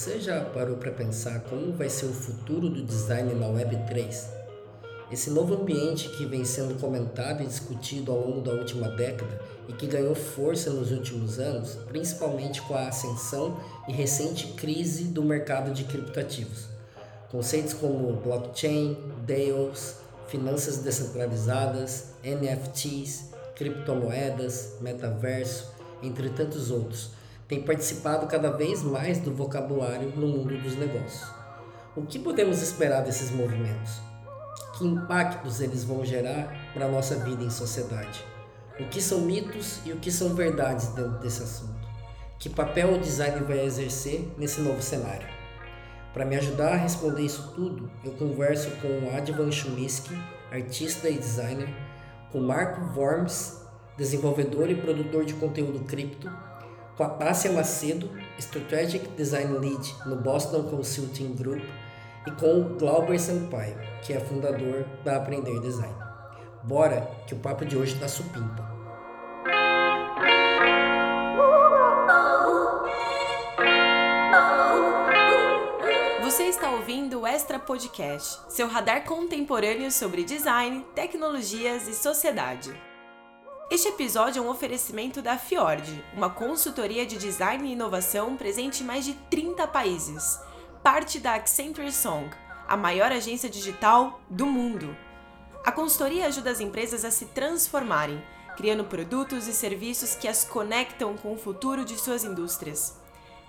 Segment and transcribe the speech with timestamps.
[0.00, 4.30] Você já parou para pensar como vai ser o futuro do design na Web 3?
[5.12, 9.38] Esse novo ambiente que vem sendo comentado e discutido ao longo da última década
[9.68, 15.22] e que ganhou força nos últimos anos, principalmente com a ascensão e recente crise do
[15.22, 16.64] mercado de criptativos.
[17.30, 18.96] Conceitos como blockchain,
[19.26, 19.96] DAOs,
[20.28, 25.70] finanças descentralizadas, NFTs, criptomoedas, metaverso,
[26.02, 27.19] entre tantos outros
[27.50, 31.28] tem participado cada vez mais do vocabulário no mundo dos negócios.
[31.96, 34.00] O que podemos esperar desses movimentos?
[34.78, 38.24] Que impactos eles vão gerar para a nossa vida em sociedade?
[38.78, 41.88] O que são mitos e o que são verdades dentro desse assunto?
[42.38, 45.26] Que papel o design vai exercer nesse novo cenário?
[46.14, 50.16] Para me ajudar a responder isso tudo, eu converso com Advan Chumisky,
[50.52, 51.68] artista e designer,
[52.30, 53.60] com Marco Worms,
[53.98, 56.30] desenvolvedor e produtor de conteúdo cripto,
[56.96, 61.62] com a Tássia Macedo, Strategic Design Lead no Boston Consulting Group,
[62.26, 65.94] e com o Glauber Sampaio, que é fundador da Aprender Design.
[66.62, 68.68] Bora, que o papo de hoje tá supimpa.
[76.22, 82.89] Você está ouvindo o Extra Podcast, seu radar contemporâneo sobre design, tecnologias e sociedade.
[83.70, 88.86] Este episódio é um oferecimento da Fiord, uma consultoria de design e inovação presente em
[88.86, 90.40] mais de 30 países,
[90.82, 92.28] parte da Accenture Song,
[92.66, 94.96] a maior agência digital do mundo.
[95.64, 98.20] A consultoria ajuda as empresas a se transformarem,
[98.56, 102.98] criando produtos e serviços que as conectam com o futuro de suas indústrias.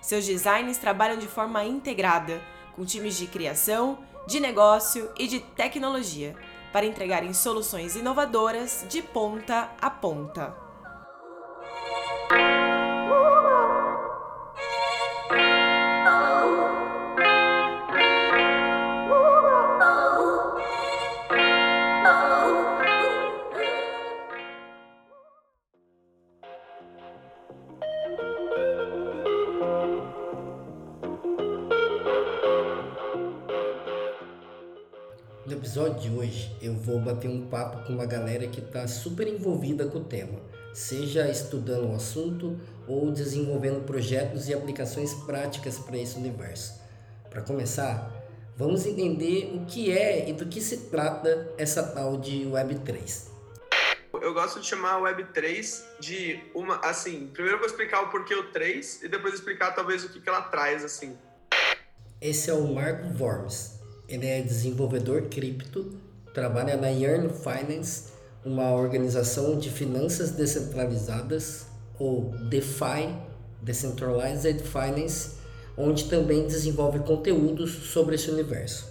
[0.00, 2.40] Seus designs trabalham de forma integrada,
[2.76, 6.36] com times de criação, de negócio e de tecnologia
[6.72, 10.71] para entregarem soluções inovadoras de ponta a ponta.
[35.82, 39.86] Episódio de hoje eu vou bater um papo com uma galera que está super envolvida
[39.86, 40.40] com o tema,
[40.72, 46.80] seja estudando o assunto ou desenvolvendo projetos e aplicações práticas para esse universo.
[47.28, 48.12] Para começar,
[48.56, 53.30] vamos entender o que é e do que se trata essa tal de Web3.
[54.20, 58.34] Eu gosto de chamar a Web3 de uma, assim, primeiro eu vou explicar o porquê
[58.34, 61.16] o 3 e depois explicar talvez o que, que ela traz, assim.
[62.20, 63.71] Esse é o Marco Worms,
[64.12, 65.98] ele é desenvolvedor cripto,
[66.34, 68.12] trabalha na Yearn Finance,
[68.44, 71.66] uma organização de finanças descentralizadas,
[71.98, 73.16] ou DeFi,
[73.62, 75.38] Decentralized Finance,
[75.78, 78.86] onde também desenvolve conteúdos sobre esse universo.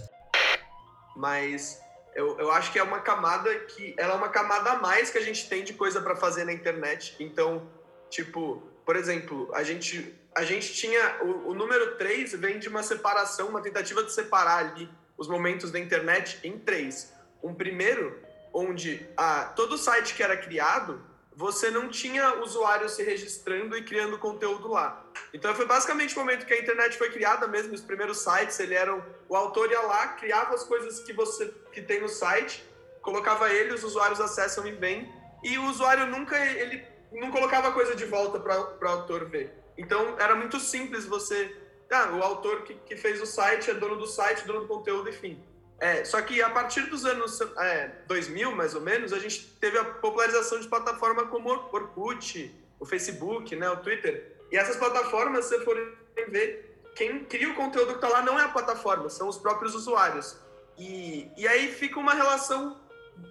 [1.14, 1.80] Mas
[2.16, 5.18] eu, eu acho que é uma camada que ela é uma camada a mais que
[5.18, 7.14] a gente tem de coisa para fazer na internet.
[7.20, 7.62] Então,
[8.10, 12.82] tipo, por exemplo, a gente a gente tinha o, o número 3 vem de uma
[12.82, 14.88] separação, uma tentativa de separar ali
[15.22, 17.12] os momentos da internet em três.
[17.42, 18.18] Um primeiro,
[18.52, 21.00] onde ah, todo site que era criado,
[21.34, 25.04] você não tinha usuário se registrando e criando conteúdo lá.
[25.32, 28.74] Então foi basicamente o momento que a internet foi criada mesmo, os primeiros sites, ele
[28.74, 32.64] eram o autor ia lá, criava as coisas que você que tem no site,
[33.00, 35.08] colocava ele, os usuários acessam e vêm,
[35.42, 39.54] e o usuário nunca ele não colocava coisa de volta para o autor ver.
[39.78, 41.61] Então era muito simples você
[41.94, 45.08] ah, o autor que, que fez o site é dono do site, dono do conteúdo,
[45.08, 45.42] enfim.
[45.78, 49.76] É, só que a partir dos anos é, 2000, mais ou menos, a gente teve
[49.78, 54.36] a popularização de plataformas como o Orkut, o Facebook, né, o Twitter.
[54.50, 55.92] E essas plataformas, se forem
[56.28, 59.74] ver, quem cria o conteúdo que está lá não é a plataforma, são os próprios
[59.74, 60.36] usuários.
[60.78, 62.80] E, e aí fica uma relação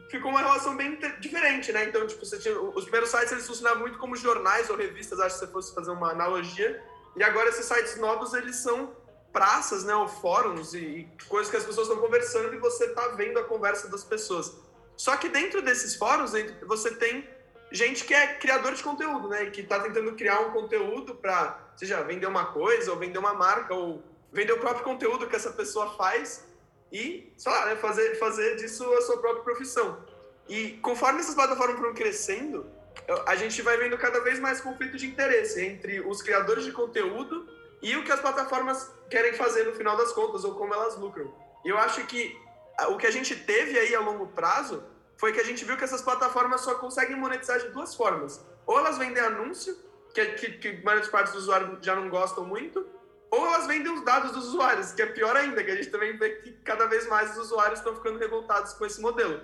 [0.10, 1.86] ficou uma relação bem diferente, né?
[1.86, 5.40] Então, tipo, tinha, os primeiros sites eles funcionavam muito como jornais ou revistas, acho que
[5.40, 6.84] se você fosse fazer uma analogia.
[7.16, 8.96] E agora esses sites novos, eles são
[9.32, 13.10] praças, né, ou fóruns e, e coisas que as pessoas estão conversando e você está
[13.10, 14.54] vendo a conversa das pessoas.
[14.98, 16.32] Só que dentro desses fóruns,
[16.66, 17.28] você tem
[17.72, 22.04] gente que é criador de conteúdo, né, que está tentando criar um conteúdo para, seja
[22.04, 25.96] vender uma coisa, ou vender uma marca, ou vender o próprio conteúdo que essa pessoa
[25.96, 26.46] faz
[26.92, 30.06] e, sei lá, né, fazer, fazer disso a sua própria profissão.
[30.48, 32.66] E conforme essas plataformas foram crescendo,
[33.26, 37.48] a gente vai vendo cada vez mais conflito de interesse entre os criadores de conteúdo
[37.82, 41.34] e o que as plataformas querem fazer no final das contas, ou como elas lucram.
[41.66, 42.38] E eu acho que
[42.90, 44.84] o que a gente teve aí a longo prazo
[45.18, 48.44] foi que a gente viu que essas plataformas só conseguem monetizar de duas formas.
[48.66, 49.78] Ou elas vendem anúncio,
[50.14, 52.86] que, que, que a maioria das partes dos usuários já não gostam muito,
[53.30, 56.18] ou elas vendem os dados dos usuários, que é pior ainda, que a gente também
[56.18, 59.42] vê que cada vez mais os usuários estão ficando revoltados com esse modelo.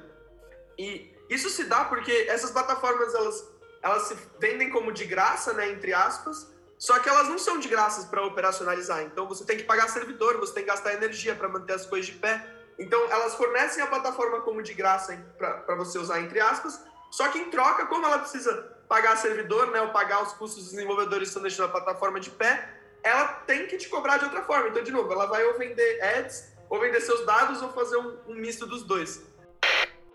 [0.77, 3.47] E isso se dá porque essas plataformas elas,
[3.81, 6.47] elas se vendem como de graça, né, entre aspas,
[6.77, 9.01] só que elas não são de graça para operacionalizar.
[9.03, 12.05] Então você tem que pagar servidor, você tem que gastar energia para manter as coisas
[12.05, 12.45] de pé.
[12.77, 16.79] Então elas fornecem a plataforma como de graça para você usar entre aspas,
[17.09, 20.71] só que em troca, como ela precisa pagar servidor, né, ou pagar os custos dos
[20.71, 24.43] desenvolvedores que estão deixando a plataforma de pé, ela tem que te cobrar de outra
[24.43, 24.69] forma.
[24.69, 28.17] Então, de novo, ela vai ou vender ads, ou vender seus dados, ou fazer um,
[28.27, 29.23] um misto dos dois.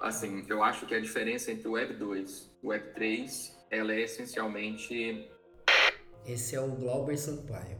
[0.02, 3.93] Assim, eu acho que a diferença entre o Web 2 e o Web 3, ela
[3.93, 5.31] é essencialmente...
[6.26, 7.78] Esse é o Glauber Sampaio.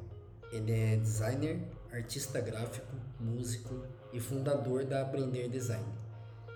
[0.53, 1.61] Ele é designer,
[1.93, 5.85] artista gráfico, músico e fundador da Aprender Design.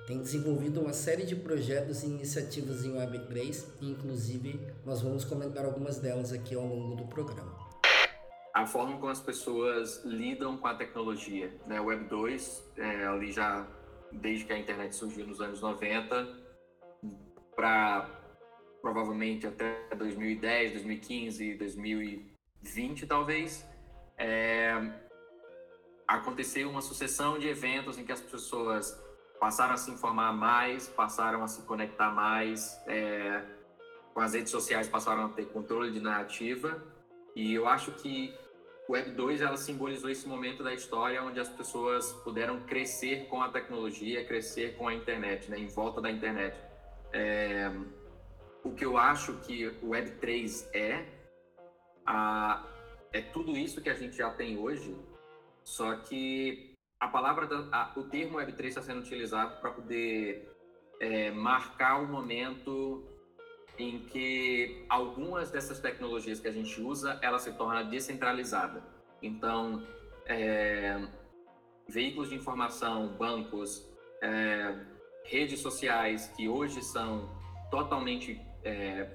[0.07, 5.65] Tem desenvolvido uma série de projetos e iniciativas em Web3 e, inclusive, nós vamos comentar
[5.65, 7.67] algumas delas aqui ao longo do programa
[8.57, 11.53] a forma como as pessoas lidam com a tecnologia.
[11.67, 11.79] Né?
[11.79, 13.67] Web 2, é, ali já
[14.13, 16.47] desde que a internet surgiu nos anos 90,
[17.55, 18.11] para
[18.81, 23.67] provavelmente até 2010, 2015, 2020 talvez,
[24.17, 24.73] é,
[26.07, 28.97] aconteceu uma sucessão de eventos em que as pessoas
[29.41, 33.43] passaram a se informar mais, passaram a se conectar mais, é,
[34.15, 36.83] com as redes sociais passaram a ter controle de narrativa,
[37.35, 38.35] e eu acho que
[38.89, 43.49] Web 2 ela simbolizou esse momento da história onde as pessoas puderam crescer com a
[43.49, 46.57] tecnologia, crescer com a internet, né, em volta da internet.
[47.13, 47.71] É,
[48.63, 51.05] o que eu acho que o Web 3 é,
[52.07, 52.65] a,
[53.13, 54.97] é tudo isso que a gente já tem hoje,
[55.65, 60.49] só que a palavra, a, o termo Web 3 está sendo utilizado para poder
[61.01, 63.05] é, marcar o momento
[63.79, 68.83] em que algumas dessas tecnologias que a gente usa, ela se torna descentralizada.
[69.23, 69.87] Então,
[70.27, 71.07] é,
[71.89, 73.87] veículos de informação, bancos,
[74.23, 74.75] é,
[75.25, 77.29] redes sociais que hoje são
[77.71, 79.09] totalmente é,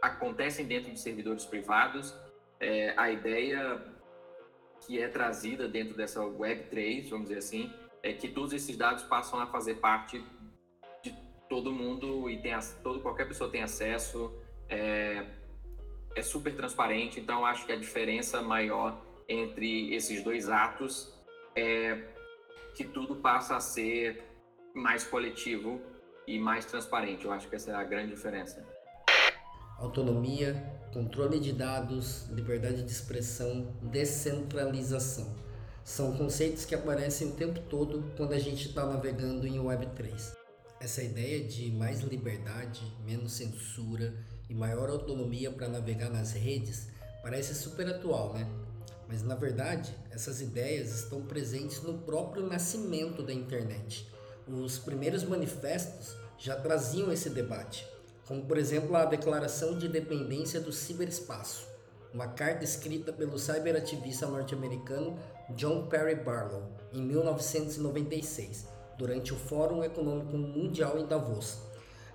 [0.00, 2.14] acontecem dentro de servidores privados,
[2.58, 3.80] é, a ideia
[4.84, 7.72] que é trazida dentro dessa Web3, vamos dizer assim,
[8.02, 10.24] é que todos esses dados passam a fazer parte
[11.52, 14.32] todo mundo e tem todo qualquer pessoa tem acesso
[14.70, 15.26] é,
[16.16, 21.12] é super transparente então acho que a diferença maior entre esses dois atos
[21.54, 22.08] é
[22.74, 24.24] que tudo passa a ser
[24.74, 25.78] mais coletivo
[26.26, 27.26] e mais transparente.
[27.26, 28.64] Eu acho que essa é a grande diferença.
[29.78, 30.54] Autonomia
[30.90, 35.36] controle de dados liberdade de expressão descentralização.
[35.84, 40.41] São conceitos que aparecem o tempo todo quando a gente está navegando em Web3
[40.82, 44.12] essa ideia de mais liberdade, menos censura
[44.50, 46.88] e maior autonomia para navegar nas redes
[47.22, 48.48] parece super atual, né?
[49.06, 54.10] Mas na verdade, essas ideias estão presentes no próprio nascimento da internet.
[54.48, 57.86] Os primeiros manifestos já traziam esse debate,
[58.26, 61.64] como por exemplo a Declaração de Independência do Ciberespaço,
[62.12, 65.16] uma carta escrita pelo cyberativista norte-americano
[65.50, 68.71] John Perry Barlow em 1996
[69.02, 71.58] durante o Fórum Econômico Mundial em Davos.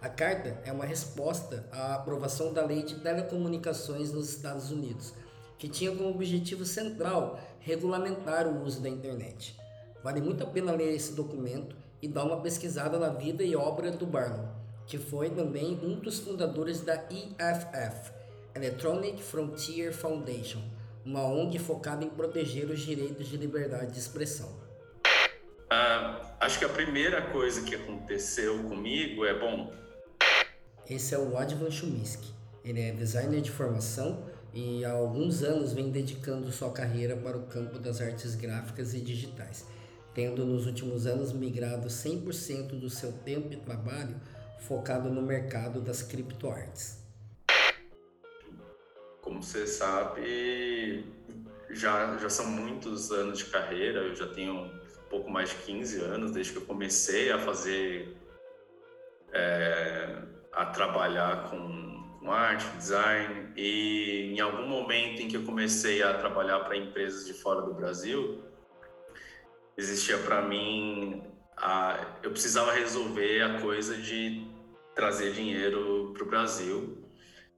[0.01, 5.13] A carta é uma resposta à aprovação da Lei de Telecomunicações nos Estados Unidos,
[5.57, 9.59] que tinha como objetivo central regulamentar o uso da internet.
[10.01, 13.91] Vale muito a pena ler esse documento e dar uma pesquisada na vida e obra
[13.91, 14.47] do Barlow,
[14.85, 18.13] que foi também um dos fundadores da EFF,
[18.55, 20.61] Electronic Frontier Foundation,
[21.03, 24.66] uma ONG focada em proteger os direitos de liberdade de expressão.
[25.67, 29.73] Uh, acho que a primeira coisa que aconteceu comigo é, bom...
[30.89, 32.33] Esse é o Advan Chumisky.
[32.63, 37.47] Ele é designer de formação e há alguns anos vem dedicando sua carreira para o
[37.47, 39.65] campo das artes gráficas e digitais,
[40.13, 44.15] tendo nos últimos anos migrado 100% do seu tempo e trabalho
[44.59, 47.05] focado no mercado das criptoartes.
[49.21, 51.05] Como você sabe,
[51.69, 54.71] já, já são muitos anos de carreira, eu já tenho
[55.09, 58.17] pouco mais de 15 anos, desde que eu comecei a fazer,
[59.33, 60.21] é,
[60.53, 66.13] a trabalhar com, com arte, design, e em algum momento em que eu comecei a
[66.13, 68.43] trabalhar para empresas de fora do Brasil,
[69.77, 71.23] existia para mim,
[71.55, 74.45] a, eu precisava resolver a coisa de
[74.95, 77.03] trazer dinheiro para o Brasil,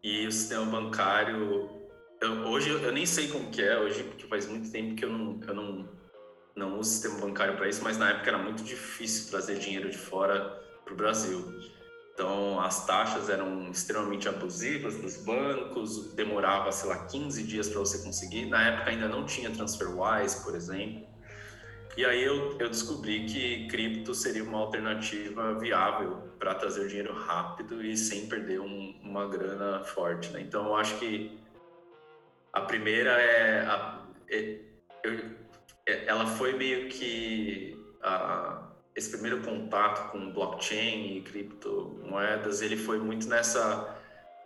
[0.03, 1.79] e o sistema bancário
[2.21, 5.09] eu, hoje eu, nem sei como que é hoje porque faz muito tempo que eu
[5.09, 5.89] não, eu não
[6.59, 9.97] não uso sistema bancário para isso, mas na época era muito difícil trazer dinheiro de
[9.97, 11.59] fora para o Brasil.
[12.13, 18.03] Então, as taxas eram extremamente abusivas dos bancos, demorava, sei lá, 15 dias para você
[18.03, 18.45] conseguir.
[18.45, 21.07] Na época ainda não tinha TransferWise, por exemplo.
[21.95, 27.83] E aí eu, eu descobri que cripto seria uma alternativa viável para trazer dinheiro rápido
[27.83, 30.29] e sem perder um, uma grana forte.
[30.31, 30.41] Né?
[30.41, 31.39] Então, eu acho que
[32.51, 34.59] a primeira é, a, é,
[35.03, 35.38] eu,
[36.05, 43.27] ela foi meio que a, esse primeiro contato com blockchain e criptomoedas, ele foi muito
[43.27, 43.97] nessa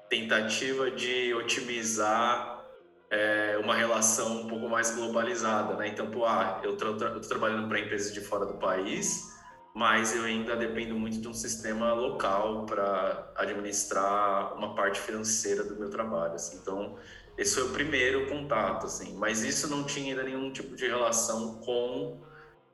[0.10, 2.64] tentativa de otimizar
[3.10, 5.88] é, uma relação um pouco mais globalizada, né?
[5.88, 9.32] Então, pô, ah, eu estou trabalhando para empresas de fora do país,
[9.74, 15.76] mas eu ainda dependo muito de um sistema local para administrar uma parte financeira do
[15.76, 16.36] meu trabalho.
[16.36, 16.58] Assim.
[16.58, 16.98] Então,
[17.38, 19.16] esse foi o primeiro contato, assim.
[19.16, 22.22] Mas isso não tinha ainda nenhum tipo de relação com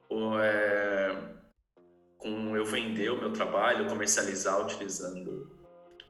[0.09, 1.33] o, é,
[2.17, 5.49] com eu vender o meu trabalho, comercializar utilizando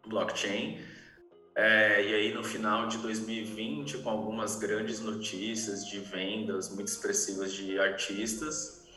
[0.08, 0.79] blockchain.
[1.56, 7.53] É, e aí no final de 2020, com algumas grandes notícias de vendas muito expressivas
[7.53, 8.88] de artistas,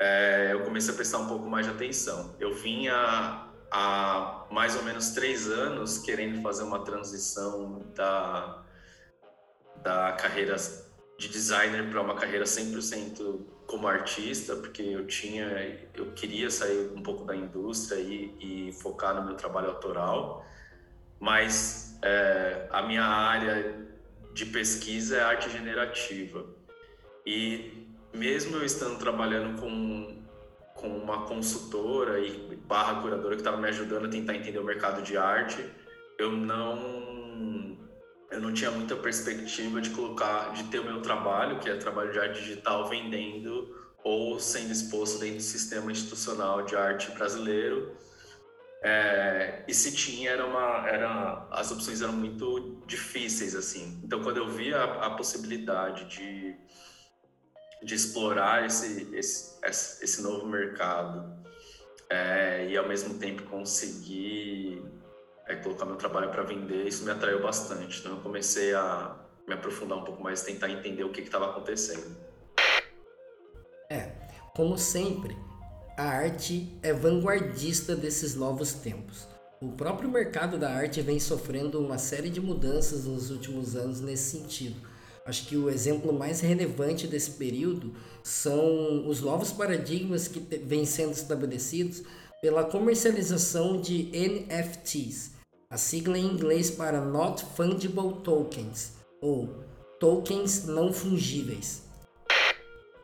[0.00, 2.36] é, eu comecei a prestar um pouco mais de atenção.
[2.38, 8.64] Eu vinha há mais ou menos três anos querendo fazer uma transição da,
[9.88, 10.54] da carreira
[11.18, 17.02] de designer para uma carreira 100% como artista, porque eu tinha, eu queria sair um
[17.02, 20.44] pouco da indústria e, e focar no meu trabalho autoral,
[21.18, 23.74] mas é, a minha área
[24.34, 26.44] de pesquisa é arte generativa.
[27.24, 30.22] E mesmo eu estando trabalhando com,
[30.74, 35.02] com uma consultora e barra curadora que estava me ajudando a tentar entender o mercado
[35.02, 35.64] de arte,
[36.18, 37.67] eu não
[38.30, 42.12] eu não tinha muita perspectiva de colocar, de ter o meu trabalho, que é trabalho
[42.12, 47.96] de arte digital, vendendo ou sendo exposto dentro do sistema institucional de arte brasileiro.
[48.80, 54.00] É, e se tinha, era uma, era, as opções eram muito difíceis, assim.
[54.04, 56.54] Então, quando eu vi a, a possibilidade de,
[57.82, 59.58] de explorar esse, esse,
[60.04, 61.36] esse novo mercado
[62.08, 64.80] é, e, ao mesmo tempo, conseguir
[65.48, 68.00] é, colocar meu trabalho para vender, isso me atraiu bastante.
[68.00, 72.16] Então eu comecei a me aprofundar um pouco mais, tentar entender o que estava acontecendo.
[73.90, 74.12] É,
[74.54, 75.34] como sempre,
[75.96, 79.26] a arte é vanguardista desses novos tempos.
[79.60, 84.38] O próprio mercado da arte vem sofrendo uma série de mudanças nos últimos anos nesse
[84.38, 84.76] sentido.
[85.26, 91.12] Acho que o exemplo mais relevante desse período são os novos paradigmas que vêm sendo
[91.12, 92.02] estabelecidos
[92.40, 95.32] pela comercialização de NFTs,
[95.70, 99.48] a sigla em inglês para Not Fungible Tokens, ou
[100.00, 101.86] tokens não fungíveis.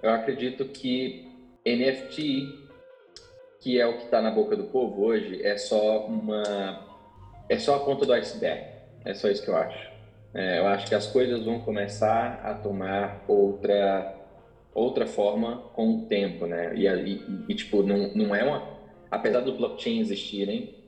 [0.02, 1.28] Eu acredito que
[1.66, 2.64] NFT,
[3.60, 6.88] que é o que está na boca do povo hoje, é só uma
[7.50, 8.64] é só a ponta do iceberg.
[9.04, 9.92] É só isso que eu acho.
[10.32, 14.14] É, eu acho que as coisas vão começar a tomar outra
[14.72, 16.74] outra forma com o tempo, né?
[16.74, 18.66] E, e, e tipo não, não é uma
[19.10, 20.83] apesar do blockchain existirem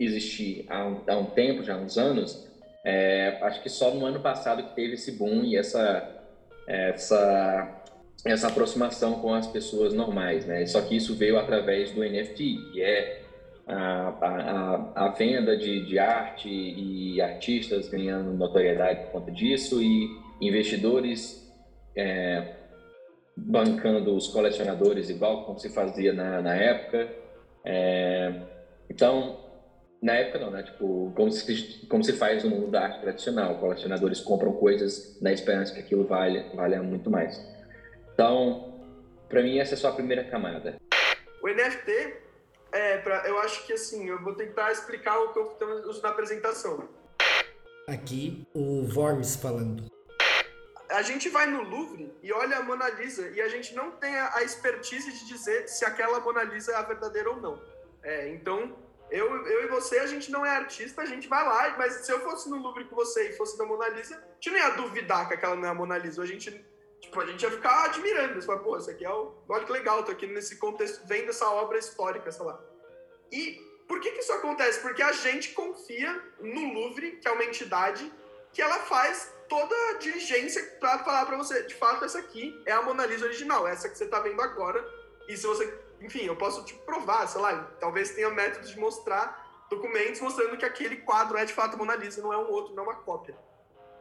[0.00, 2.48] existir há um, há um tempo, já há uns anos,
[2.84, 6.20] é, acho que só no ano passado que teve esse boom e essa,
[6.66, 7.82] essa,
[8.24, 10.66] essa aproximação com as pessoas normais, né?
[10.66, 13.22] Só que isso veio através do NFT, que é
[13.66, 20.08] a, a, a venda de, de arte e artistas ganhando notoriedade por conta disso e
[20.40, 21.42] investidores
[21.96, 22.56] é,
[23.36, 27.08] bancando os colecionadores igual como se fazia na, na época.
[27.64, 28.40] É,
[28.90, 29.41] então,
[30.02, 30.64] na época não, né?
[30.64, 33.58] Tipo, como se, como se faz no mundo da arte tradicional.
[33.58, 37.40] Colecionadores compram coisas na esperança que aquilo vale, valha muito mais.
[38.12, 38.82] Então,
[39.28, 40.76] para mim, essa é só a primeira camada.
[41.40, 42.16] O NFT,
[42.72, 46.08] é, pra, eu acho que assim, eu vou tentar explicar o que eu uso na
[46.08, 46.88] apresentação.
[47.86, 49.84] Aqui, o Vormes falando.
[50.90, 54.14] A gente vai no Louvre e olha a Mona Lisa e a gente não tem
[54.14, 57.58] a expertise de dizer se aquela Mona Lisa é a verdadeira ou não.
[58.02, 58.76] É, então,
[59.12, 62.10] eu, eu e você, a gente não é artista, a gente vai lá, mas se
[62.10, 64.70] eu fosse no Louvre com você e fosse da Mona Lisa, a gente não ia
[64.70, 66.22] duvidar que aquela não é a Mona Lisa.
[66.22, 66.50] A gente,
[66.98, 68.40] tipo, a gente ia ficar admirando.
[68.40, 69.34] Você fala, pô, isso aqui é o.
[69.46, 72.58] Olha que legal, tô aqui nesse contexto, vendo essa obra histórica, sei lá.
[73.30, 74.80] E por que, que isso acontece?
[74.80, 78.10] Porque a gente confia no Louvre, que é uma entidade,
[78.50, 82.72] que ela faz toda a diligência para falar para você, de fato, essa aqui é
[82.72, 84.82] a Mona Lisa original, essa que você tá vendo agora.
[85.28, 85.66] E se você
[86.04, 90.64] enfim, eu posso te provar, sei lá, talvez tenha métodos de mostrar documentos mostrando que
[90.64, 93.36] aquele quadro é de fato Mona Lisa, não é um outro, não é uma cópia.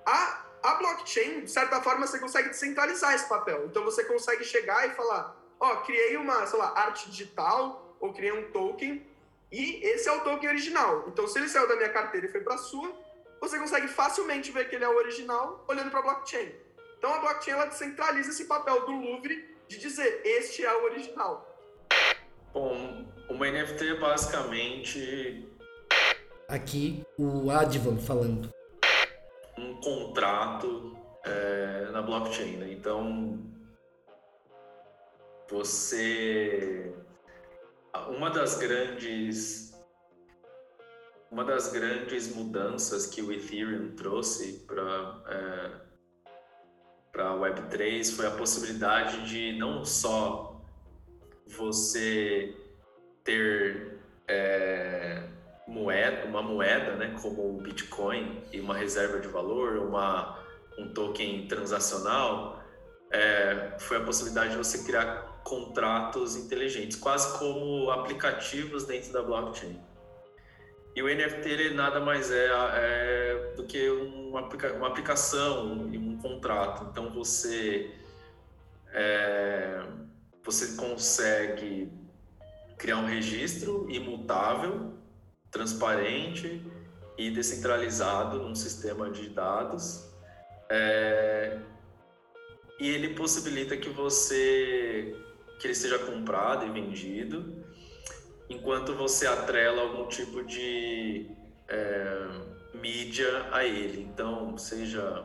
[0.06, 3.66] A, a blockchain, de certa forma, você consegue descentralizar esse papel.
[3.66, 8.12] Então você consegue chegar e falar, ó, oh, criei uma, sei lá, arte digital ou
[8.14, 9.06] criei um token
[9.52, 11.06] E esse é o token original.
[11.08, 12.92] Então, se ele saiu da minha carteira e foi para a sua,
[13.40, 16.52] você consegue facilmente ver que ele é o original olhando para a blockchain.
[16.98, 21.51] Então, a blockchain ela descentraliza esse papel do Louvre de dizer este é o original.
[22.54, 25.48] Bom, uma NFT é basicamente.
[26.50, 28.50] Aqui o Advan falando.
[29.58, 32.74] Um contrato é, na blockchain, né?
[32.74, 33.40] Então,
[35.50, 36.94] você.
[38.10, 39.72] Uma das grandes.
[41.32, 45.92] Uma das grandes mudanças que o Ethereum trouxe para é,
[47.14, 50.51] para a Web3 foi a possibilidade de não só
[51.58, 52.56] você
[53.24, 55.24] ter é,
[55.68, 60.40] moeda, uma moeda, né, como o Bitcoin e uma reserva de valor, uma,
[60.78, 62.62] um token transacional,
[63.12, 69.80] é, foi a possibilidade de você criar contratos inteligentes, quase como aplicativos dentro da blockchain.
[70.96, 76.18] E o NFT ele nada mais é, é do que uma, uma aplicação e um
[76.18, 76.88] contrato.
[76.92, 77.92] Então você
[78.94, 79.84] é,
[80.44, 81.92] você consegue
[82.78, 84.94] criar um registro imutável,
[85.52, 86.66] transparente
[87.18, 90.10] e descentralizado num sistema de dados.
[90.70, 91.60] É,
[92.80, 95.16] e ele possibilita que você
[95.60, 97.64] que ele seja comprado e vendido,
[98.50, 101.30] enquanto você atrela algum tipo de
[101.68, 102.28] é,
[102.74, 104.02] mídia a ele.
[104.02, 105.24] Então, seja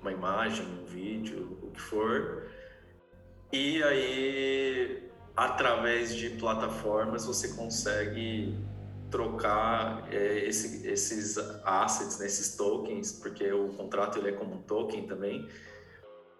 [0.00, 2.48] uma imagem, um vídeo, o que for.
[3.52, 8.56] E aí através de plataformas você consegue
[9.10, 14.62] trocar é, esse, esses assets, né, esses tokens, porque o contrato ele é como um
[14.62, 15.46] token também.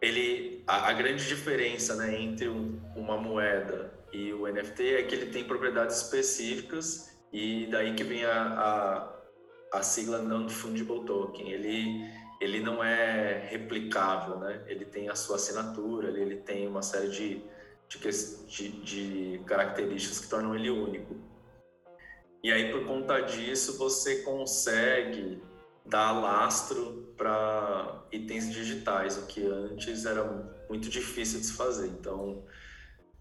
[0.00, 5.14] Ele, a, a grande diferença né, entre um, uma moeda e o NFT é que
[5.14, 9.10] ele tem propriedades específicas e daí que vem a,
[9.72, 11.50] a, a sigla non-fungible token.
[11.50, 12.08] Ele,
[12.40, 14.62] ele não é replicável, né?
[14.66, 17.56] ele tem a sua assinatura, ele, tem uma série de
[17.88, 21.16] de, de, de características que tornam ele único.
[22.42, 25.42] E aí, por conta disso, você consegue
[25.84, 30.24] dar lastro para itens digitais, o que antes era
[30.68, 31.88] muito difícil de se fazer.
[31.88, 32.44] Então,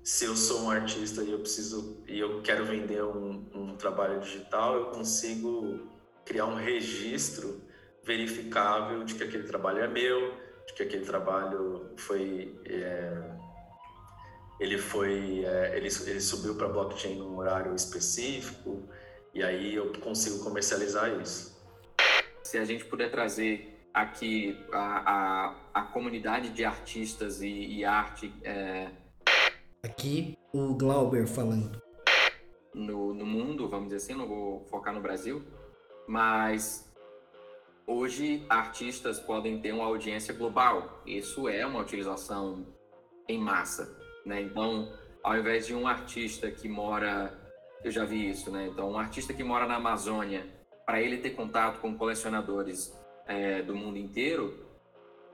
[0.04, 4.20] se eu sou um artista e eu preciso e eu quero vender um, um trabalho
[4.20, 5.88] digital, eu consigo
[6.24, 7.62] criar um registro
[8.06, 10.34] verificável de que aquele trabalho é meu,
[10.68, 13.36] de que aquele trabalho foi é,
[14.60, 18.88] ele foi é, ele, ele subiu para blockchain num horário específico
[19.34, 21.56] e aí eu consigo comercializar isso.
[22.44, 28.32] Se a gente puder trazer aqui a, a, a comunidade de artistas e, e arte.
[28.44, 28.90] É...
[29.82, 31.82] Aqui o Glauber falando.
[32.74, 35.42] No, no mundo, vamos dizer assim, não vou focar no Brasil,
[36.06, 36.85] mas
[37.88, 41.02] hoje artistas podem ter uma audiência global.
[41.06, 42.66] Isso é uma utilização
[43.28, 43.98] em massa.
[44.26, 44.42] Né?
[44.42, 44.92] Então,
[45.24, 47.34] ao invés de um artista que mora,
[47.84, 48.68] eu já vi isso, né?
[48.68, 50.46] Então, um artista que mora na Amazônia,
[50.86, 52.96] para ele ter contato com colecionadores
[53.28, 54.66] é, do mundo inteiro,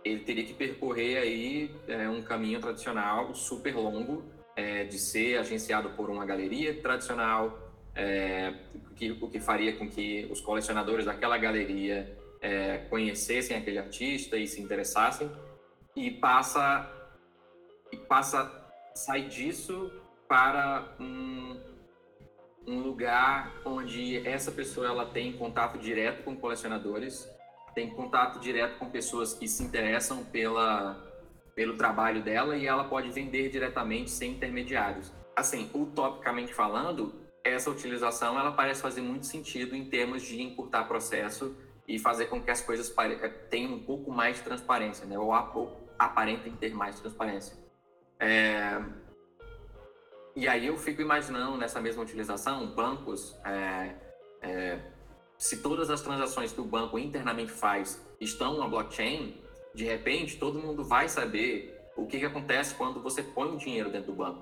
[0.03, 4.23] ele teria que percorrer aí é, um caminho tradicional super longo
[4.55, 8.53] é, de ser agenciado por uma galeria tradicional, é,
[8.95, 14.47] que, o que faria com que os colecionadores daquela galeria é, conhecessem aquele artista e
[14.47, 15.31] se interessassem
[15.95, 16.89] e passa
[17.91, 18.59] e passa
[18.95, 19.91] sai disso
[20.27, 21.59] para um,
[22.65, 27.29] um lugar onde essa pessoa ela tem contato direto com colecionadores,
[27.75, 30.95] tem contato direto com pessoas que se interessam pela,
[31.55, 35.11] pelo trabalho dela e ela pode vender diretamente sem intermediários.
[35.35, 41.55] Assim, utopicamente falando, essa utilização ela parece fazer muito sentido em termos de encurtar processo
[41.91, 45.19] e fazer com que as coisas eh, tenham um pouco mais de transparência, né?
[45.19, 45.33] ou
[45.99, 47.57] aparentem ter mais transparência.
[48.17, 48.81] É...
[50.33, 53.95] E aí eu fico imaginando nessa mesma utilização, bancos, é,
[54.41, 54.79] é,
[55.37, 59.41] se todas as transações que o banco internamente faz estão na blockchain,
[59.75, 63.91] de repente todo mundo vai saber o que, que acontece quando você põe o dinheiro
[63.91, 64.41] dentro do banco.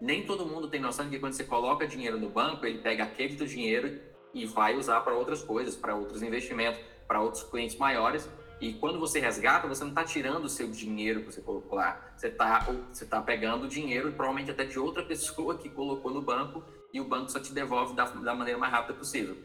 [0.00, 3.04] Nem todo mundo tem noção de que quando você coloca dinheiro no banco, ele pega
[3.04, 4.00] aquele do dinheiro
[4.34, 8.28] e vai usar para outras coisas, para outros investimentos, para outros clientes maiores,
[8.60, 12.12] e quando você resgata, você não está tirando o seu dinheiro que você colocou lá.
[12.16, 16.20] Você está você tá pegando o dinheiro, provavelmente até de outra pessoa que colocou no
[16.20, 19.36] banco, e o banco só te devolve da, da maneira mais rápida possível.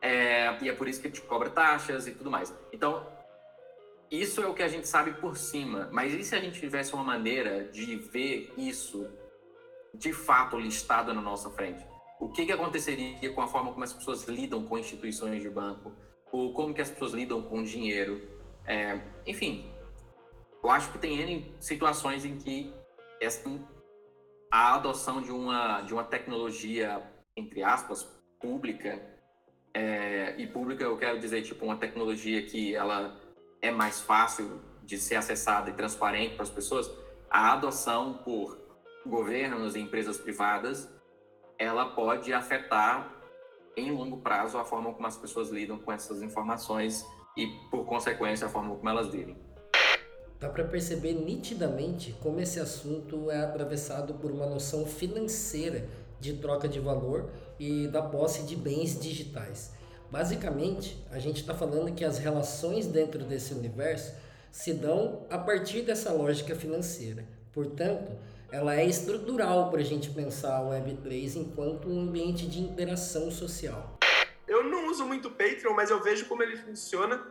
[0.00, 2.52] É, e é por isso que te cobra taxas e tudo mais.
[2.72, 3.06] Então,
[4.10, 5.88] isso é o que a gente sabe por cima.
[5.92, 9.08] Mas e se a gente tivesse uma maneira de ver isso
[9.94, 11.86] de fato listado na nossa frente?
[12.22, 15.92] O que, que aconteceria com a forma como as pessoas lidam com instituições de banco,
[16.30, 18.22] ou como que as pessoas lidam com dinheiro.
[18.64, 19.68] É, enfim,
[20.62, 22.72] eu acho que tem situações em que
[23.20, 23.50] essa,
[24.52, 27.02] a adoção de uma, de uma tecnologia,
[27.36, 28.04] entre aspas,
[28.40, 29.02] pública,
[29.74, 33.20] é, e pública eu quero dizer, tipo, uma tecnologia que ela
[33.60, 36.88] é mais fácil de ser acessada e transparente para as pessoas,
[37.28, 38.56] a adoção por
[39.04, 40.88] governos e empresas privadas,
[41.62, 43.14] ela pode afetar
[43.76, 48.46] em longo prazo a forma como as pessoas lidam com essas informações e, por consequência,
[48.46, 49.36] a forma como elas vivem.
[50.40, 56.68] Dá para perceber nitidamente como esse assunto é atravessado por uma noção financeira de troca
[56.68, 59.72] de valor e da posse de bens digitais.
[60.10, 64.14] Basicamente, a gente está falando que as relações dentro desse universo
[64.50, 67.24] se dão a partir dessa lógica financeira.
[67.52, 68.12] Portanto,
[68.52, 73.98] ela é estrutural para a gente pensar a Web3 enquanto um ambiente de interação social.
[74.46, 77.26] Eu não uso muito o Patreon, mas eu vejo como ele funciona.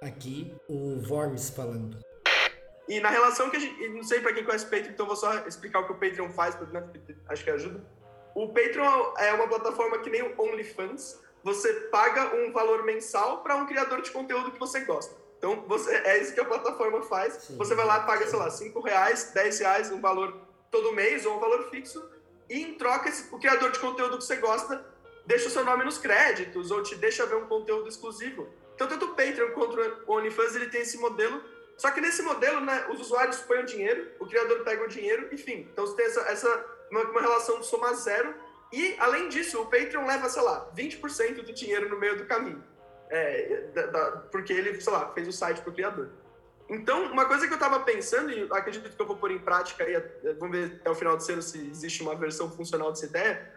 [0.00, 1.98] Aqui, o Vorms falando.
[2.88, 3.88] E na relação que a gente.
[3.90, 6.30] Não sei para quem conhece o Patreon, então vou só explicar o que o Patreon
[6.30, 6.82] faz, porque né,
[7.28, 7.84] acho que ajuda.
[8.34, 11.20] O Patreon é uma plataforma que nem o OnlyFans.
[11.44, 15.14] Você paga um valor mensal para um criador de conteúdo que você gosta.
[15.42, 17.34] Então, você, é isso que a plataforma faz.
[17.34, 17.56] Sim.
[17.56, 20.38] Você vai lá e paga, sei lá, 5 reais, 10 reais, um valor
[20.70, 22.00] todo mês ou um valor fixo.
[22.48, 24.86] E em troca, o criador de conteúdo que você gosta
[25.26, 28.48] deixa o seu nome nos créditos ou te deixa ver um conteúdo exclusivo.
[28.76, 29.76] Então, tanto o Patreon quanto
[30.06, 31.42] o OnlyFans, ele tem esse modelo.
[31.76, 35.28] Só que nesse modelo, né, os usuários põem o dinheiro, o criador pega o dinheiro,
[35.34, 35.68] enfim.
[35.72, 38.32] Então, você tem essa, essa uma, uma relação de soma zero.
[38.72, 42.62] E, além disso, o Patreon leva, sei lá, 20% do dinheiro no meio do caminho.
[43.14, 46.08] É, da, da, porque ele, sei lá, fez o site para o criador.
[46.66, 49.84] Então, uma coisa que eu estava pensando, e acredito que eu vou pôr em prática,
[49.84, 50.02] aí,
[50.38, 53.52] vamos ver até o final do ano se existe uma versão funcional dessa ideia,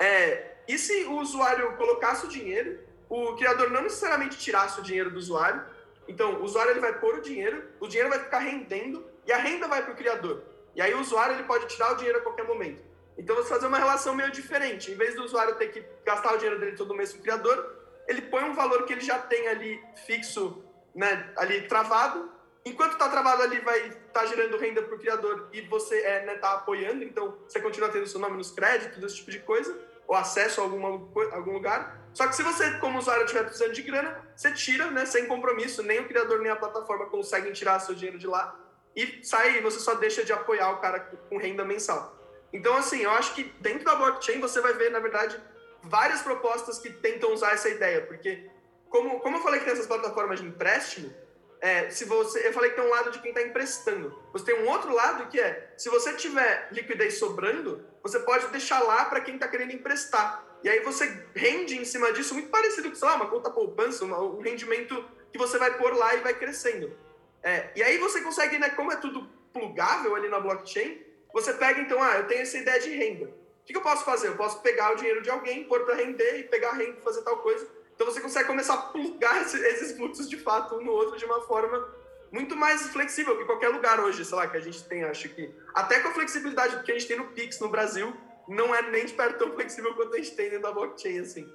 [0.00, 5.12] é, e se o usuário colocasse o dinheiro, o criador não necessariamente tirasse o dinheiro
[5.12, 5.62] do usuário,
[6.08, 9.36] então o usuário ele vai pôr o dinheiro, o dinheiro vai ficar rendendo, e a
[9.36, 10.42] renda vai para o criador.
[10.74, 12.82] E aí o usuário ele pode tirar o dinheiro a qualquer momento.
[13.16, 14.90] Então você fazer uma relação meio diferente.
[14.90, 17.77] Em vez do usuário ter que gastar o dinheiro dele todo mês com o criador,
[18.08, 22.32] ele põe um valor que ele já tem ali fixo, né, ali travado.
[22.64, 26.08] Enquanto está travado ali, vai estar tá gerando renda para o criador e você está
[26.08, 29.38] é, né, tá apoiando, então você continua tendo seu nome nos créditos, esse tipo de
[29.40, 30.88] coisa, ou acesso a alguma,
[31.32, 32.08] algum lugar.
[32.12, 35.82] Só que se você, como usuário, estiver precisando de grana, você tira, né, sem compromisso,
[35.82, 38.58] nem o criador nem a plataforma conseguem tirar seu dinheiro de lá
[38.98, 42.16] e sai, você só deixa de apoiar o cara com renda mensal.
[42.52, 45.40] Então, assim, eu acho que dentro da blockchain você vai ver, na verdade,
[45.82, 48.50] várias propostas que tentam usar essa ideia, porque
[48.88, 51.12] como, como eu falei que tem essas plataformas de empréstimo,
[51.60, 54.16] é, se você, eu falei que tem um lado de quem está emprestando.
[54.32, 58.80] Você tem um outro lado que é, se você tiver liquidez sobrando, você pode deixar
[58.80, 60.44] lá para quem está querendo emprestar.
[60.62, 64.04] E aí você rende em cima disso, muito parecido com, sei lá, uma conta poupança,
[64.04, 66.96] uma, um rendimento que você vai pôr lá e vai crescendo.
[67.42, 71.80] É, e aí você consegue, né, como é tudo plugável ali na blockchain, você pega
[71.80, 73.32] então, ah, eu tenho essa ideia de renda
[73.68, 74.28] que, que eu posso fazer?
[74.28, 77.20] Eu posso pegar o dinheiro de alguém, pôr para render e pegar renda e fazer
[77.20, 77.68] tal coisa.
[77.94, 81.42] Então você consegue começar a plugar esses fluxos de fato um no outro de uma
[81.42, 81.86] forma
[82.32, 85.54] muito mais flexível que qualquer lugar hoje, sei lá, que a gente tem, acho que.
[85.74, 88.16] Até com a flexibilidade que a gente tem no Pix no Brasil,
[88.48, 91.46] não é nem de perto tão flexível quanto a gente tem dentro da blockchain, assim.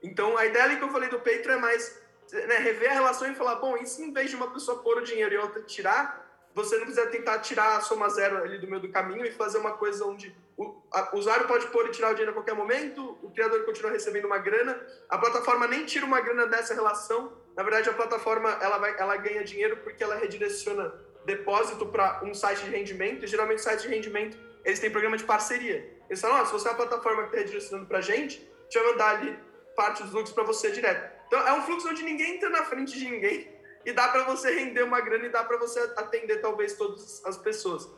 [0.00, 2.00] Então a ideia que eu falei do Patreon é mais
[2.32, 4.98] né, rever a relação e falar, bom, e se em vez de uma pessoa pôr
[4.98, 8.68] o dinheiro e outra tirar, você não precisa tentar tirar a soma zero ali do
[8.68, 12.14] meio do caminho e fazer uma coisa onde o, usuário pode pôr e tirar o
[12.14, 16.20] dinheiro a qualquer momento, o criador continua recebendo uma grana, a plataforma nem tira uma
[16.20, 20.94] grana dessa relação, na verdade a plataforma ela, vai, ela ganha dinheiro porque ela redireciona
[21.26, 25.24] depósito para um site de rendimento, e geralmente sites de rendimento eles têm programa de
[25.24, 25.94] parceria.
[26.08, 28.62] Eles falam, oh, se você é a plataforma que está redirecionando para a gente, a
[28.64, 29.38] gente vai mandar ali
[29.76, 31.14] parte dos fluxos para você direto.
[31.26, 34.50] Então é um fluxo onde ninguém entra na frente de ninguém, e dá para você
[34.50, 37.88] render uma grana e dá para você atender talvez todas as pessoas.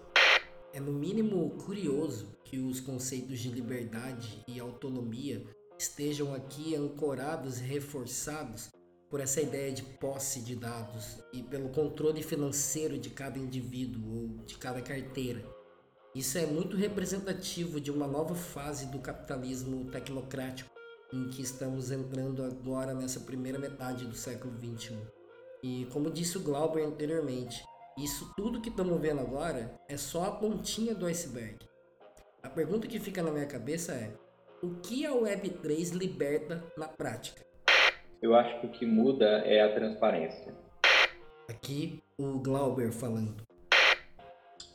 [0.72, 5.44] É no mínimo curioso que os conceitos de liberdade e autonomia
[5.78, 8.70] estejam aqui ancorados e reforçados
[9.10, 14.28] por essa ideia de posse de dados e pelo controle financeiro de cada indivíduo ou
[14.46, 15.44] de cada carteira.
[16.14, 20.70] Isso é muito representativo de uma nova fase do capitalismo tecnocrático
[21.12, 24.98] em que estamos entrando agora nessa primeira metade do século XXI.
[25.62, 27.62] E como disse o Glauber anteriormente,
[27.98, 31.67] isso tudo que estamos vendo agora é só a pontinha do iceberg.
[32.42, 34.10] A pergunta que fica na minha cabeça é:
[34.62, 37.42] o que a Web3 liberta na prática?
[38.22, 40.54] Eu acho que o que muda é a transparência.
[41.48, 43.34] Aqui o Glauber falando.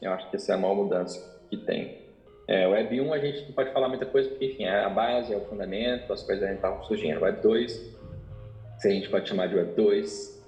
[0.01, 2.03] Eu acho que essa é a maior mudança que tem.
[2.47, 5.33] É, Web 1 a gente não pode falar muita coisa, porque, enfim, é a base,
[5.33, 7.21] é o fundamento, as coisas ainda estavam surgindo.
[7.21, 7.97] Web 2,
[8.79, 10.45] se a gente pode chamar de Web 2,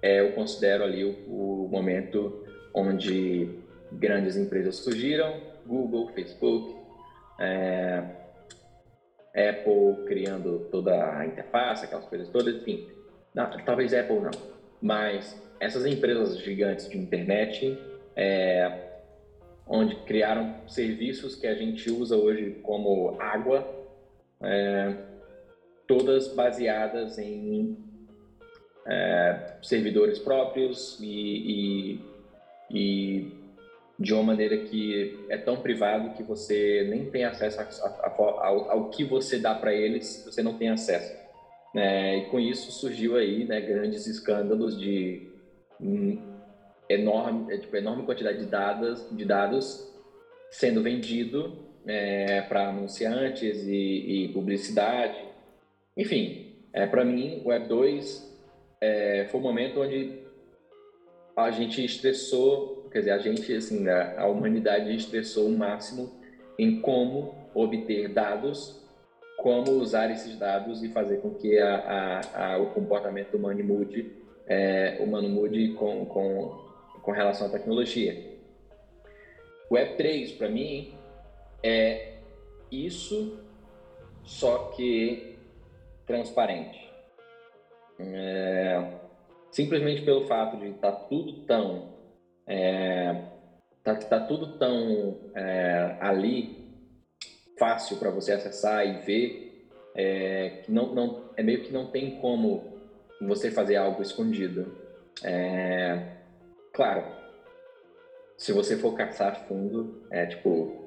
[0.00, 2.42] é, eu considero ali o, o momento
[2.72, 3.58] onde
[3.92, 6.74] grandes empresas surgiram, Google, Facebook,
[7.38, 8.02] é,
[9.34, 12.88] Apple criando toda a interface, aquelas coisas todas, enfim.
[13.34, 14.30] Não, talvez Apple não,
[14.80, 17.78] mas essas empresas gigantes de internet,
[18.14, 18.90] é,
[19.66, 23.66] onde criaram serviços que a gente usa hoje como água,
[24.42, 24.94] é,
[25.86, 27.76] todas baseadas em
[28.86, 32.00] é, servidores próprios e, e,
[32.70, 33.35] e,
[33.98, 38.46] de uma maneira que é tão privado que você nem tem acesso a, a, a,
[38.46, 41.14] ao, ao, que você dá para eles, você não tem acesso.
[41.74, 45.28] É, e com isso surgiu aí né, grandes escândalos de
[46.88, 49.92] enorme, é, tipo, enorme quantidade de dados, de dados
[50.50, 55.18] sendo vendido é, para anunciantes e, e, publicidade.
[55.96, 58.38] Enfim, é, para mim, o Web 2
[58.80, 60.20] é, foi um momento onde
[61.36, 66.10] a gente estressou, quer dizer, a gente, assim, né, a humanidade estressou o máximo
[66.58, 68.82] em como obter dados,
[69.36, 74.12] como usar esses dados e fazer com que a, a, a, o comportamento humano mude,
[74.46, 76.58] é, humano mude com, com,
[77.02, 78.34] com relação à tecnologia.
[79.70, 80.94] Web3, para mim,
[81.62, 82.14] é
[82.72, 83.38] isso,
[84.24, 85.36] só que
[86.06, 86.90] transparente.
[87.98, 88.90] É,
[89.50, 91.95] simplesmente pelo fato de estar tá tudo tão
[92.46, 93.22] é,
[93.82, 96.66] tá, tá tudo tão é, ali
[97.58, 102.20] fácil para você acessar e ver é, que não, não é meio que não tem
[102.20, 102.62] como
[103.20, 104.76] você fazer algo escondido
[105.24, 106.16] é,
[106.72, 107.04] claro
[108.36, 110.84] se você for caçar fundo é tipo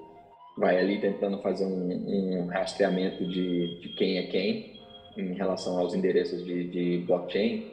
[0.58, 4.80] vai ali tentando fazer um, um rastreamento de, de quem é quem
[5.17, 7.72] em relação aos endereços de, de blockchain,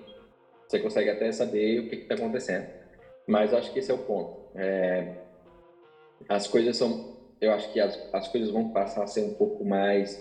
[0.67, 2.67] você consegue até saber o que está acontecendo.
[3.27, 4.37] Mas acho que esse é o ponto.
[4.55, 5.15] É,
[6.29, 9.65] as coisas são, eu acho que as, as coisas vão passar a ser um pouco
[9.65, 10.19] mais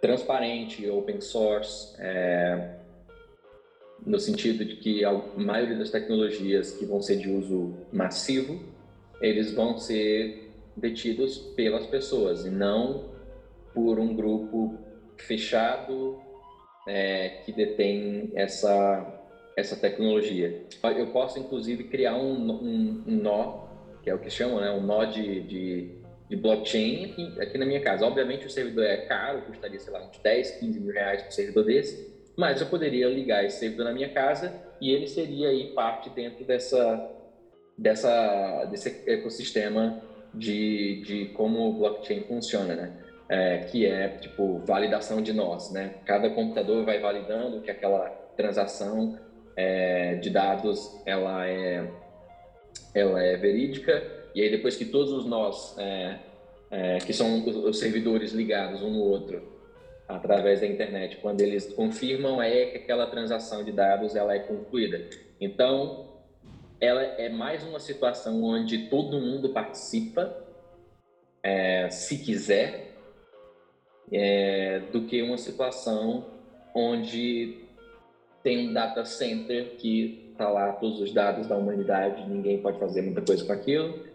[0.00, 2.76] transparente, open source, é,
[4.04, 8.60] no sentido de que a maioria das tecnologias que vão ser de uso massivo,
[9.20, 13.10] eles vão ser detidos pelas pessoas e não
[13.74, 14.78] por um grupo
[15.16, 16.20] fechado
[16.86, 19.15] é, que detém essa,
[19.56, 20.62] essa tecnologia.
[20.96, 23.66] Eu posso, inclusive, criar um, um, um nó,
[24.02, 25.90] que é o que chamam, né, um nó de, de,
[26.28, 28.06] de blockchain aqui, aqui, na minha casa.
[28.06, 31.64] Obviamente, o servidor é caro, custaria, sei lá, uns 10, 15 mil reais por servidor
[31.64, 36.10] desse, mas eu poderia ligar esse servidor na minha casa e ele seria aí parte
[36.10, 37.10] dentro dessa,
[37.78, 40.02] dessa, desse ecossistema
[40.34, 43.06] de, de como o blockchain funciona, né?
[43.28, 45.94] é, que é tipo validação de nós, né?
[46.04, 49.18] Cada computador vai validando que aquela transação
[49.56, 51.90] é, de dados ela é
[52.94, 54.02] ela é verídica
[54.34, 56.18] e aí depois que todos os nós é,
[56.70, 59.56] é, que são os servidores ligados um no outro
[60.08, 65.04] através da internet, quando eles confirmam é que aquela transação de dados ela é concluída.
[65.40, 66.06] Então
[66.80, 70.44] ela é mais uma situação onde todo mundo participa,
[71.42, 72.92] é, se quiser,
[74.12, 76.26] é, do que uma situação
[76.74, 77.65] onde
[78.46, 83.02] tem um data center que está lá todos os dados da humanidade, ninguém pode fazer
[83.02, 84.06] muita coisa com aquilo,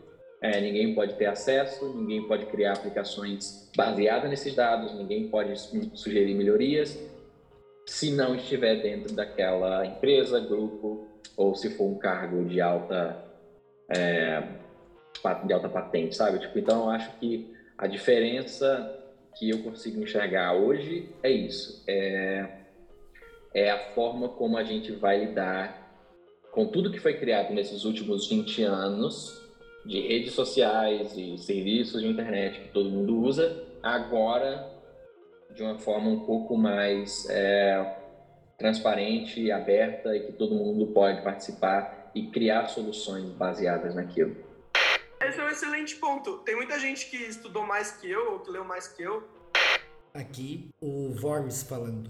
[0.41, 5.59] é, ninguém pode ter acesso, ninguém pode criar aplicações baseadas nesses dados, ninguém pode
[5.97, 6.97] sugerir melhorias
[7.85, 13.21] se não estiver dentro daquela empresa, grupo ou se for um cargo de alta
[13.89, 14.43] é,
[15.45, 16.39] de alta patente, sabe?
[16.39, 18.97] Tipo, então eu acho que a diferença
[19.35, 21.83] que eu consigo enxergar hoje é isso.
[21.85, 22.60] É,
[23.53, 25.81] é a forma como a gente vai lidar
[26.51, 29.41] com tudo que foi criado nesses últimos 20 anos
[29.85, 34.69] de redes sociais e serviços de internet que todo mundo usa, agora
[35.53, 37.97] de uma forma um pouco mais é,
[38.57, 44.35] transparente, aberta e que todo mundo pode participar e criar soluções baseadas naquilo.
[45.19, 46.39] Esse é um excelente ponto.
[46.39, 49.23] Tem muita gente que estudou mais que eu, ou que leu mais que eu.
[50.13, 52.09] Aqui, o Vormes falando.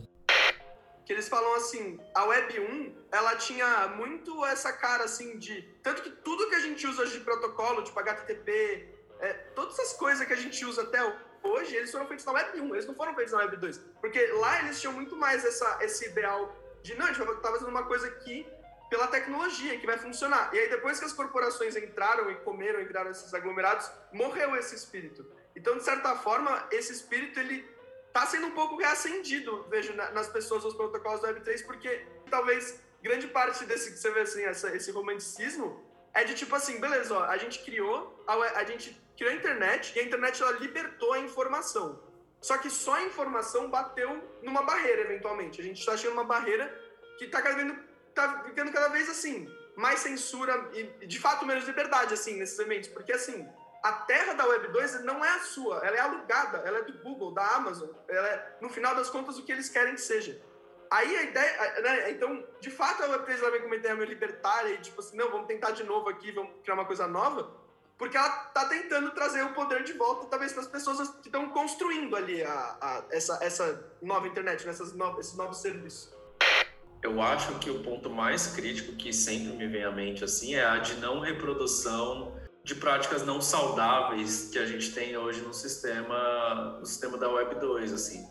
[1.12, 5.62] Que eles falam assim, a Web 1, ela tinha muito essa cara assim de...
[5.84, 8.88] Tanto que tudo que a gente usa hoje de protocolo, tipo HTTP,
[9.20, 11.02] é, todas essas coisas que a gente usa até
[11.44, 13.78] hoje, eles foram feitos na Web 1, eles não foram feitos na Web 2.
[14.00, 17.68] Porque lá eles tinham muito mais essa, esse ideal de, não, a gente tá fazendo
[17.68, 18.48] uma coisa que
[18.90, 20.50] pela tecnologia que vai funcionar.
[20.54, 24.76] E aí, depois que as corporações entraram e comeram e viraram esses aglomerados, morreu esse
[24.76, 25.26] espírito.
[25.54, 27.70] Então, de certa forma, esse espírito ele
[28.12, 33.28] está sendo um pouco reacendido, vejo, nas pessoas dos protocolos do Web3, porque talvez grande
[33.28, 35.82] parte desse que você vê assim, essa, esse romanticismo
[36.14, 39.94] é de tipo assim, beleza, ó, a gente criou, a, a gente criou a internet
[39.96, 42.04] e a internet ela libertou a informação.
[42.42, 45.62] Só que só a informação bateu numa barreira, eventualmente.
[45.62, 46.66] A gente está achando uma barreira
[47.18, 47.42] que está
[48.16, 52.90] tá ficando cada vez assim, mais censura e, de fato, menos liberdade, assim, nesses eventos.
[52.90, 53.48] Porque, assim,
[53.84, 56.94] a terra da Web 2 não é a sua, ela é alugada, ela é do
[57.00, 57.90] Google, da Amazon.
[58.08, 60.40] Ela é, no final das contas, o que eles querem que seja.
[60.90, 63.96] Aí a ideia, né, então, de fato, a Web 3 ela vem com uma ideia
[63.96, 67.08] meio libertária e tipo assim, não, vamos tentar de novo aqui, vamos criar uma coisa
[67.08, 67.50] nova,
[67.98, 71.50] porque ela tá tentando trazer o poder de volta, talvez, para as pessoas que estão
[71.50, 76.14] construindo ali a, a, essa, essa nova internet, né, novas, esses novos serviços.
[77.02, 80.64] Eu acho que o ponto mais crítico que sempre me vem à mente assim é
[80.64, 82.40] a de não reprodução
[82.74, 87.56] de práticas não saudáveis que a gente tem hoje no sistema, no sistema da Web
[87.60, 88.26] 2, assim.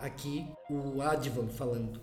[0.00, 2.02] Aqui o Advan falando.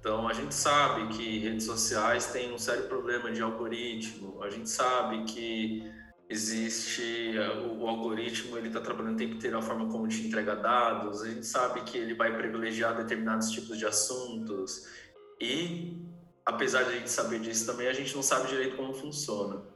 [0.00, 4.42] Então a gente sabe que redes sociais têm um sério problema de algoritmo.
[4.42, 5.84] A gente sabe que
[6.30, 10.56] existe eh, o, algoritmo ele está trabalhando o tempo inteiro a forma como te entrega
[10.56, 11.20] dados.
[11.20, 14.86] A gente sabe que ele vai privilegiar determinados tipos de assuntos
[15.38, 16.02] e
[16.46, 19.75] apesar de a gente saber disso também a gente não sabe direito como funciona.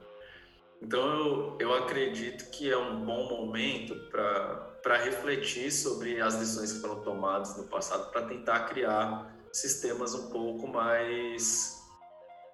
[0.83, 6.81] Então eu, eu acredito que é um bom momento para refletir sobre as lições que
[6.81, 11.79] foram tomadas no passado, para tentar criar sistemas um pouco mais.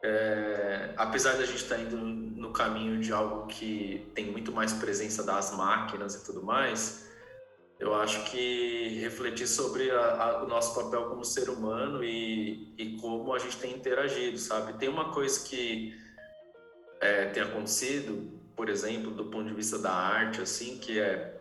[0.03, 4.53] É, apesar de a gente estar tá indo no caminho de algo que tem muito
[4.53, 7.07] mais presença das máquinas e tudo mais,
[7.79, 12.97] eu acho que refletir sobre a, a, o nosso papel como ser humano e, e,
[13.01, 14.75] como a gente tem interagido, sabe?
[14.75, 15.95] Tem uma coisa que
[17.01, 21.41] é, tem acontecido, por exemplo, do ponto de vista da arte, assim, que é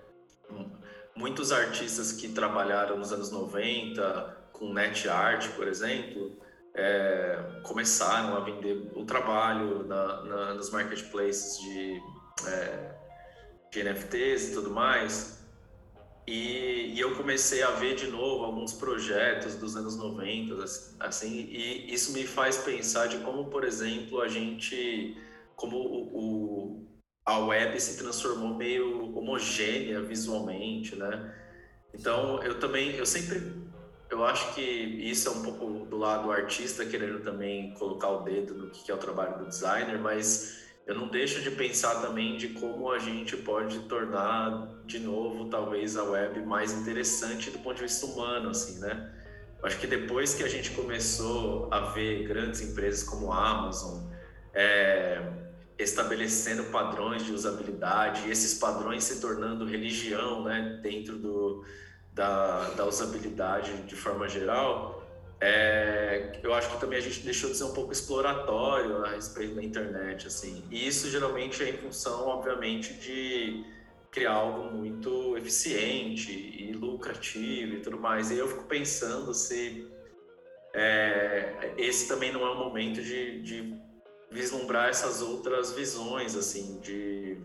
[1.16, 6.38] muitos artistas que trabalharam nos anos 90 com net art, por exemplo,
[6.74, 12.02] é, começaram a vender o trabalho na, na, nos marketplaces de,
[12.48, 12.92] é,
[13.72, 15.40] de, NFTs e tudo mais.
[16.28, 20.64] E, e, eu comecei a ver de novo alguns projetos dos anos 90,
[21.00, 25.16] assim, e isso me faz pensar de como, por exemplo, a gente,
[25.56, 26.86] como o, o
[27.26, 31.34] a web se transformou meio homogênea visualmente, né?
[31.94, 33.42] Então, eu também, eu sempre,
[34.12, 38.24] eu acho que isso é um pouco do lado do artista querendo também colocar o
[38.24, 42.38] dedo no que é o trabalho do designer, mas eu não deixo de pensar também
[42.38, 47.78] de como a gente pode tornar de novo talvez a web mais interessante do ponto
[47.78, 49.12] de vista humano, assim, né?
[49.64, 54.12] Acho que depois que a gente começou a ver grandes empresas como a Amazon,
[54.56, 55.22] é,
[55.78, 61.66] estabelecendo padrões de usabilidade esses padrões se tornando religião né, dentro do,
[62.14, 65.06] da, da usabilidade de forma geral,
[65.42, 69.56] é, eu acho que também a gente deixou de ser um pouco exploratório a respeito
[69.56, 70.64] da internet, assim.
[70.72, 73.66] E isso geralmente é em função, obviamente, de
[74.10, 78.32] criar algo muito eficiente e lucrativo e tudo mais.
[78.32, 79.86] E eu fico pensando se
[80.74, 83.85] é, esse também não é um momento de, de
[84.36, 87.38] vislumbrar essas outras visões, assim, de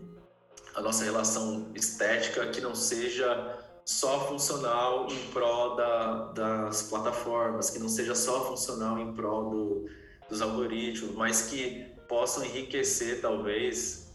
[0.75, 7.79] a nossa relação estética que não seja só funcional em prol da, das plataformas, que
[7.79, 9.89] não seja só funcional em prol do,
[10.29, 14.13] dos algoritmos, mas que possam enriquecer, talvez,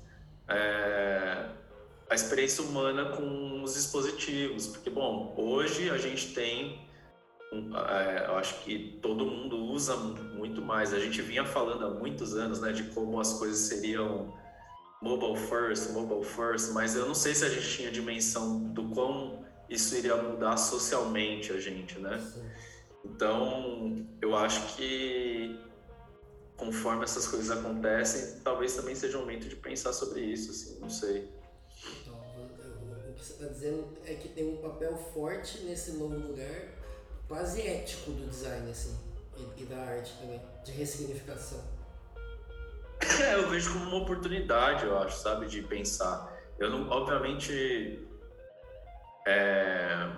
[0.48, 1.46] é,
[2.08, 4.66] a experiência humana com os dispositivos.
[4.66, 6.85] Porque, bom, hoje a gente tem
[7.88, 10.92] é, eu acho que todo mundo usa muito mais.
[10.92, 14.34] A gente vinha falando há muitos anos, né, de como as coisas seriam
[15.00, 19.44] mobile first, mobile first, mas eu não sei se a gente tinha dimensão do quão
[19.68, 22.20] isso iria mudar socialmente a gente, né?
[23.04, 25.60] Então, eu acho que
[26.56, 30.88] conforme essas coisas acontecem, talvez também seja o momento de pensar sobre isso, assim, não
[30.88, 31.30] sei.
[32.00, 36.85] Então, o que você está dizendo é que tem um papel forte nesse novo lugar
[37.28, 38.96] quase ético do design, assim,
[39.36, 41.62] e, e da arte também, de ressignificação.
[43.32, 46.34] Eu vejo como uma oportunidade, eu acho, sabe, de pensar.
[46.58, 48.00] Eu não, obviamente,
[49.26, 50.08] é,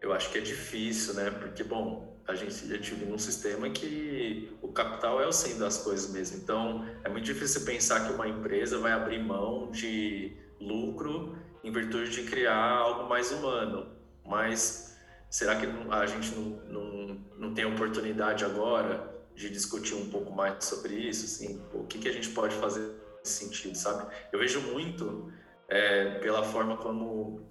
[0.00, 1.30] eu acho que é difícil, né?
[1.30, 5.78] Porque, bom, a gente já vive num sistema que o capital é o centro das
[5.78, 6.38] coisas mesmo.
[6.38, 12.10] Então, é muito difícil pensar que uma empresa vai abrir mão de lucro em virtude
[12.10, 13.88] de criar algo mais humano.
[14.24, 14.89] Mas
[15.30, 20.64] será que a gente não, não, não tem oportunidade agora de discutir um pouco mais
[20.64, 21.24] sobre isso?
[21.24, 24.12] Assim, o que, que a gente pode fazer nesse sentido, sabe?
[24.32, 25.32] Eu vejo muito
[25.68, 27.48] é, pela forma como,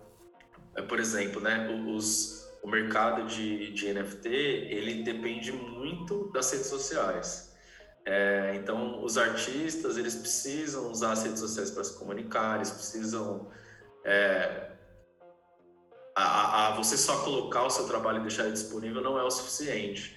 [0.75, 6.67] é, por exemplo, né, os, o mercado de, de NFT ele depende muito das redes
[6.67, 7.55] sociais.
[8.05, 13.47] É, então, os artistas eles precisam usar as redes sociais para se comunicar, eles precisam
[14.03, 14.68] é,
[16.19, 19.31] a, a, você só colocar o seu trabalho e deixar ele disponível não é o
[19.31, 20.15] suficiente.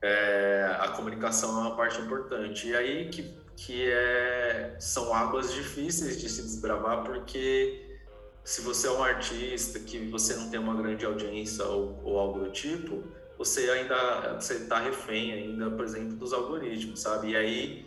[0.00, 2.68] É, a comunicação é uma parte importante.
[2.68, 7.98] E aí que, que é, são águas difíceis de se desbravar, porque
[8.44, 12.40] se você é um artista que você não tem uma grande audiência ou, ou algo
[12.40, 13.04] do tipo,
[13.38, 17.30] você ainda você está refém ainda, por exemplo, dos algoritmos, sabe?
[17.30, 17.86] E aí,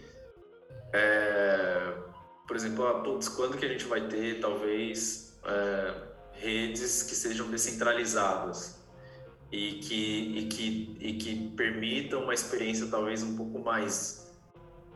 [0.93, 1.93] é,
[2.47, 5.93] por exemplo, ah, putz, quando que a gente vai ter talvez é,
[6.39, 8.79] redes que sejam descentralizadas
[9.51, 14.25] e que, e que, e que permitam uma experiência talvez um pouco mais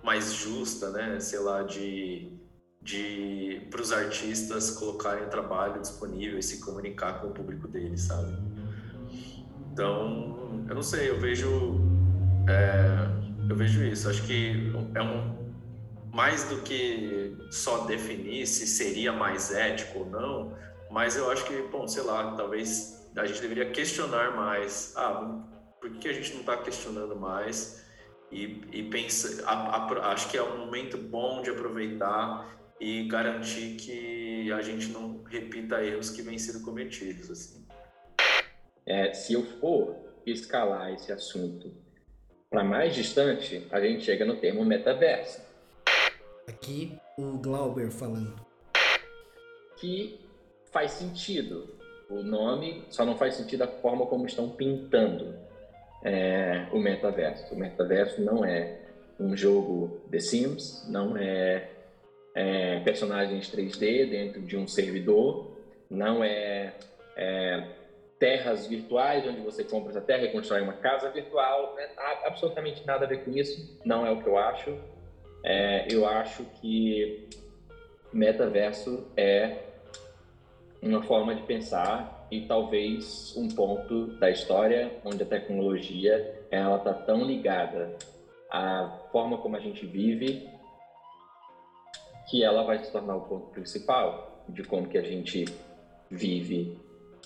[0.04, 1.20] mais justa, né?
[1.20, 2.40] Sei lá, de
[2.82, 8.02] de para os artistas colocarem o trabalho disponível e se comunicar com o público deles,
[8.02, 8.38] sabe?
[9.72, 11.76] Então, eu não sei, eu vejo
[12.48, 14.10] é, eu vejo isso.
[14.10, 15.38] Acho que é um
[16.12, 20.54] mais do que só definir se seria mais ético ou não,
[20.90, 24.94] mas eu acho que, bom, sei lá, talvez a gente deveria questionar mais.
[24.96, 25.46] Ah,
[25.80, 27.86] por que a gente não está questionando mais?
[28.32, 33.76] E, e pensa, a, a, acho que é um momento bom de aproveitar e garantir
[33.76, 37.30] que a gente não repita erros que vêm sendo cometidos.
[37.30, 37.66] Assim.
[38.86, 41.74] É, se eu for escalar esse assunto
[42.50, 45.42] para mais distante, a gente chega no termo metaverso.
[46.48, 48.34] Aqui o Glauber falando.
[49.78, 50.20] Que
[50.72, 51.68] faz sentido.
[52.10, 55.36] O nome só não faz sentido a forma como estão pintando
[56.04, 57.54] é, o metaverso.
[57.54, 58.80] O metaverso não é
[59.20, 61.70] um jogo The Sims, não é
[62.36, 65.58] é, personagens 3D dentro de um servidor,
[65.90, 66.74] não é,
[67.16, 67.68] é,
[68.18, 71.90] terras virtuais onde você compra essa terra e constrói uma casa virtual, né?
[72.26, 74.78] absolutamente nada a ver com isso, não é o que eu acho.
[75.44, 77.28] É, eu acho que
[78.12, 79.69] metaverso é
[80.82, 86.94] uma forma de pensar e talvez um ponto da história onde a tecnologia ela está
[86.94, 87.96] tão ligada
[88.50, 90.48] à forma como a gente vive
[92.30, 95.46] que ela vai se tornar o ponto principal de como que a gente
[96.10, 96.78] vive,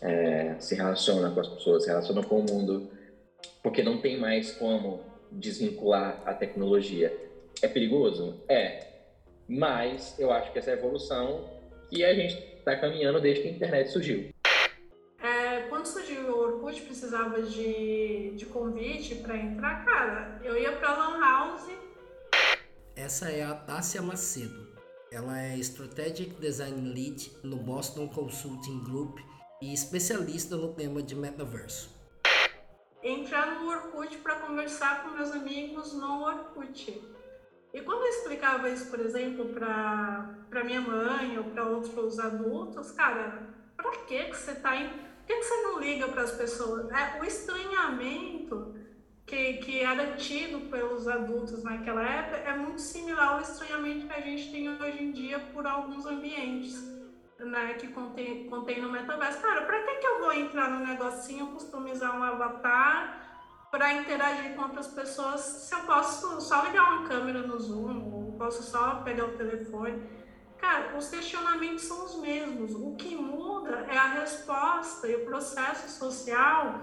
[0.01, 2.89] é, se relaciona com as pessoas, se relaciona com o mundo,
[3.61, 5.01] porque não tem mais como
[5.31, 7.15] desvincular a tecnologia.
[7.61, 8.41] É perigoso?
[8.47, 8.87] É.
[9.47, 11.49] Mas eu acho que essa é evolução
[11.89, 14.33] que a gente está caminhando desde que a internet surgiu.
[15.21, 20.39] É, quando surgiu o Orkut, precisava de, de convite para entrar, cara.
[20.43, 21.69] Eu ia para Lan House.
[22.95, 24.73] Essa é a Tássia Macedo.
[25.11, 29.19] Ela é Strategic Design Lead no Boston Consulting Group
[29.61, 31.93] e especialista no tema de metaverso.
[33.03, 37.01] Entrar no Orkut para conversar com meus amigos no Orkut.
[37.73, 43.49] E quando eu explicava isso, por exemplo, para minha mãe ou para outros adultos, cara,
[43.75, 44.87] para que você está em...
[44.89, 46.91] Por que você não liga para as pessoas?
[46.91, 48.75] É, o estranhamento
[49.25, 54.21] que, que era tido pelos adultos naquela época é muito similar ao estranhamento que a
[54.21, 56.75] gente tem hoje em dia por alguns ambientes
[57.39, 59.41] né, que contém, contém no metaverso.
[59.41, 63.22] Cara, para que, que eu vou entrar no negocinho, customizar um avatar
[63.73, 68.31] para interagir com outras pessoas se eu posso só ligar uma câmera no Zoom, ou
[68.33, 69.99] posso só pegar o telefone?
[70.59, 72.75] Cara, os questionamentos são os mesmos.
[72.75, 76.81] O que muda é a resposta e o processo social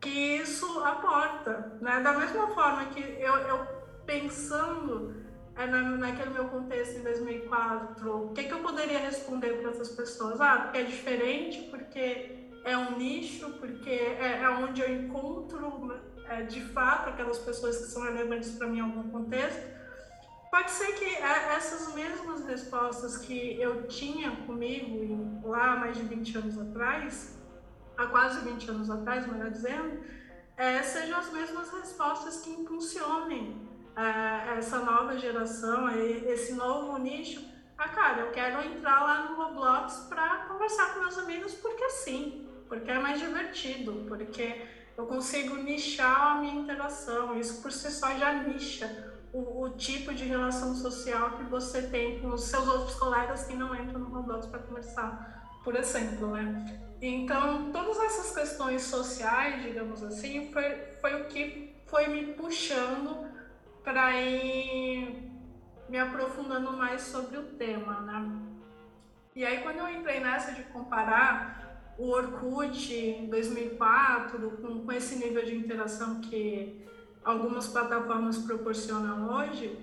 [0.00, 1.76] que isso aporta.
[1.82, 2.00] Né?
[2.00, 3.66] Da mesma forma que eu, eu
[4.06, 5.14] pensando
[5.54, 9.90] é, na, naquele meu contexto em 2004, o que, que eu poderia responder para essas
[9.90, 10.40] pessoas?
[10.40, 15.92] Ah, porque é diferente, porque é um nicho, porque é, é onde eu encontro
[16.28, 19.72] é, de fato aquelas pessoas que são relevantes para mim em algum contexto.
[20.50, 26.38] Pode ser que é, essas mesmas respostas que eu tinha comigo lá mais de 20
[26.38, 27.38] anos atrás,
[27.96, 30.04] há quase 20 anos atrás, melhor dizendo,
[30.56, 37.42] é, sejam as mesmas respostas que impulsionem é, essa nova geração, esse novo nicho.
[37.76, 42.46] Ah, cara, eu quero entrar lá no Roblox para conversar com meus amigos porque sim,
[42.72, 44.66] porque é mais divertido, porque
[44.96, 47.38] eu consigo nichar a minha interação.
[47.38, 52.18] Isso por si só já nicha o, o, tipo de relação social que você tem
[52.20, 56.80] com os seus outros colegas que não entram no Roblox para conversar, por exemplo, né?
[57.02, 63.30] Então, todas essas questões sociais, digamos assim, foi, foi o que foi me puxando
[63.84, 65.30] para ir
[65.90, 68.32] me aprofundando mais sobre o tema, né?
[69.36, 71.71] E aí quando eu entrei nessa de comparar
[72.02, 76.84] o Orkut em 2004 com, com esse nível de interação que
[77.24, 79.78] algumas plataformas proporcionam hoje,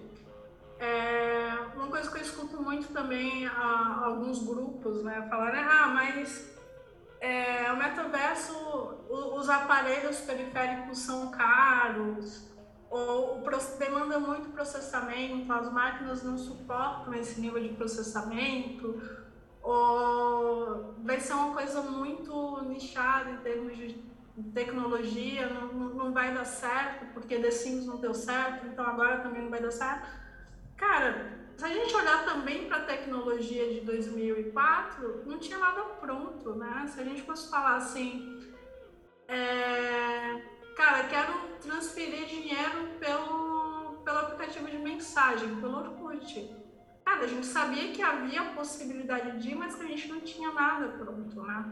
[0.78, 6.53] é uma coisa que eu escuto muito também a, alguns grupos, né, falarem, ah, mas
[7.22, 8.53] é, o metaverso,
[9.09, 12.49] os aparelhos periféricos são caros,
[12.89, 13.41] ou
[13.78, 19.01] demanda muito processamento, as máquinas não suportam esse nível de processamento,
[19.62, 24.10] ou vai ser uma coisa muito nichada em termos de
[24.53, 29.41] tecnologia, não, não vai dar certo, porque The Sims não deu certo, então agora também
[29.41, 30.07] não vai dar certo.
[30.78, 36.55] Cara, se a gente olhar também para a tecnologia de 2004, não tinha nada pronto,
[36.55, 36.86] né?
[36.88, 38.53] Se a gente fosse falar assim,
[39.28, 40.41] é,
[40.76, 46.59] cara, quero transferir dinheiro pelo, pelo aplicativo de mensagem, pelo Orkut.
[47.10, 50.89] Cara, a gente sabia que havia possibilidade de mas que a gente não tinha nada
[50.89, 51.66] pronto, né?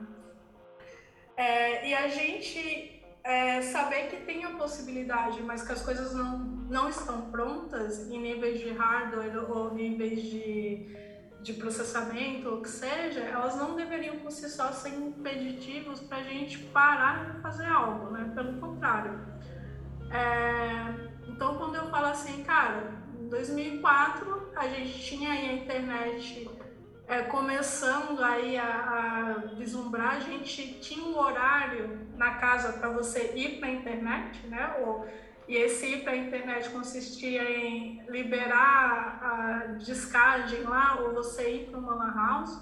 [1.37, 6.39] É, e a gente é, saber que tem a possibilidade, mas que as coisas não,
[6.39, 10.97] não estão prontas em níveis de hardware ou níveis de,
[11.43, 16.23] de processamento, ou que seja, elas não deveriam por si só ser impeditivos para a
[16.23, 18.31] gente parar de fazer algo, né?
[18.33, 19.19] Pelo contrário.
[20.09, 26.49] É, então, quando eu falo assim, cara, 2004 a gente tinha aí a internet
[27.07, 33.31] é, começando aí a, a, vislumbrar, a gente tinha um horário na casa para você
[33.33, 34.75] ir para a internet, né?
[34.81, 35.07] Ou,
[35.47, 41.69] e esse ir para a internet consistia em liberar a descagem lá, ou você ir
[41.69, 42.59] para uma lan house.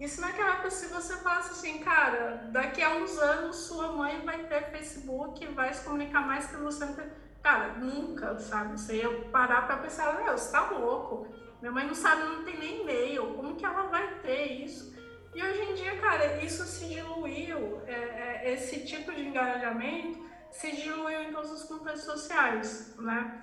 [0.00, 4.38] Isso naquela época, se você falasse assim, cara, daqui a uns anos sua mãe vai
[4.46, 7.06] ter Facebook, vai se comunicar mais que você não tem.
[7.42, 8.78] Cara, nunca, sabe?
[8.78, 11.26] Você ia parar para pensar, meu, você tá louco
[11.62, 13.34] minha mãe não sabe, não tem nem e-mail.
[13.34, 14.92] Como que ela vai ter isso?
[15.32, 17.80] E hoje em dia, cara, isso se diluiu.
[17.86, 20.20] É, é, esse tipo de engajamento
[20.50, 23.40] se diluiu em todos os contextos sociais, né?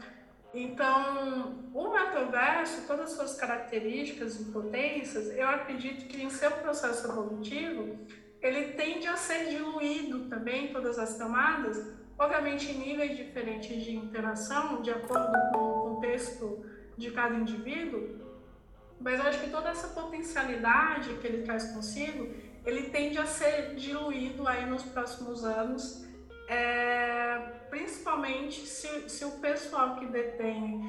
[0.54, 7.08] Então, o metaverso, todas as suas características e potências, eu acredito que em seu processo
[7.08, 7.98] evolutivo,
[8.42, 13.96] ele tende a ser diluído também em todas as camadas, obviamente em níveis diferentes de
[13.96, 16.66] interação, de acordo com o contexto
[16.98, 18.20] de cada indivíduo,
[19.00, 22.28] mas eu acho que toda essa potencialidade que ele traz consigo,
[22.66, 26.06] ele tende a ser diluído aí nos próximos anos,
[26.50, 27.38] é,
[27.70, 30.82] principalmente se, se o pessoal que detém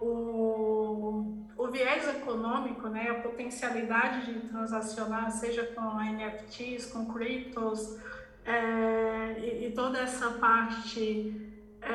[0.00, 8.00] o, o viés econômico, né, a potencialidade de transacionar, seja com NFTs, com criptos,
[8.44, 11.92] é, e, e, toda essa parte é,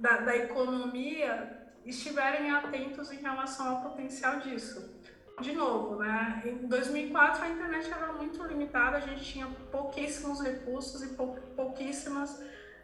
[0.00, 4.96] da, da economia estiverem atentos em relação ao potencial disso.
[5.40, 6.42] De novo, né?
[6.44, 12.42] Em 2004 a internet era muito limitada, a gente tinha pouquíssimos recursos e pou, pouquíssimas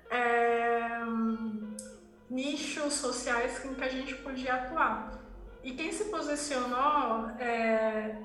[0.08, 1.00] é,
[2.30, 5.18] nichos sociais em que a gente podia atuar.
[5.64, 8.16] E quem se posicionou é,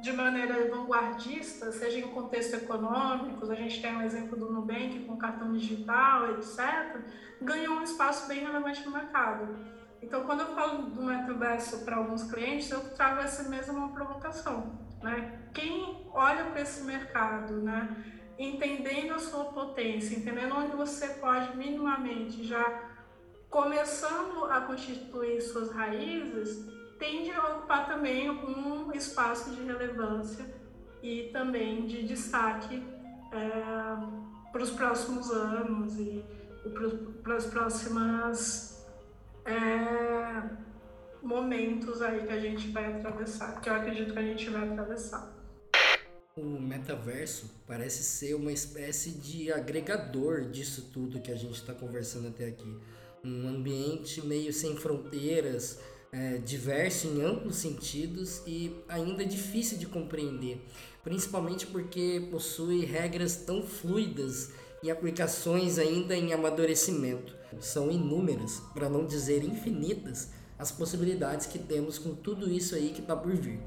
[0.00, 5.16] de maneira vanguardista, seja em contexto econômico, a gente tem um exemplo do Nubank com
[5.16, 7.00] cartão digital, etc.,
[7.42, 9.56] ganhou um espaço bem relevante no mercado.
[10.00, 14.78] Então, quando eu falo do metaverso para alguns clientes, eu trago essa mesma provocação.
[15.02, 15.40] Né?
[15.52, 17.96] Quem olha para esse mercado, né?
[18.38, 22.88] entendendo a sua potência, entendendo onde você pode minimamente já
[23.50, 30.44] começando a constituir suas raízes, tende a ocupar também um espaço de relevância
[31.02, 32.82] e também de destaque
[33.32, 36.24] é, para os próximos anos e,
[37.22, 38.86] para as próximas
[39.44, 40.42] é,
[41.22, 45.36] momentos aí que a gente vai atravessar, que eu acredito que a gente vai atravessar.
[46.36, 52.28] O metaverso parece ser uma espécie de agregador disso tudo que a gente está conversando
[52.28, 52.78] até aqui.
[53.24, 55.80] Um ambiente meio sem fronteiras,
[56.12, 60.64] é, diverso em amplos sentidos e ainda difícil de compreender,
[61.04, 64.50] principalmente porque possui regras tão fluidas
[64.82, 67.36] e aplicações ainda em amadurecimento.
[67.60, 73.00] São inúmeras, para não dizer infinitas, as possibilidades que temos com tudo isso aí que
[73.00, 73.60] está por vir.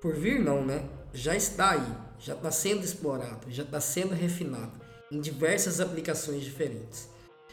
[0.00, 0.88] Por vir não, né?
[1.12, 4.72] Já está aí, já está sendo explorado, já está sendo refinado
[5.10, 7.08] em diversas aplicações diferentes.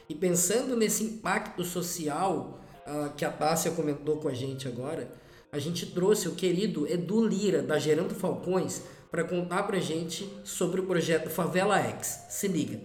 [0.07, 2.59] E pensando nesse impacto social
[2.89, 5.09] uh, que a Tássia comentou com a gente agora,
[5.51, 10.81] a gente trouxe o querido Edu Lira, da Gerando Falcões, para contar para gente sobre
[10.81, 12.25] o projeto Favela X.
[12.29, 12.79] Se liga.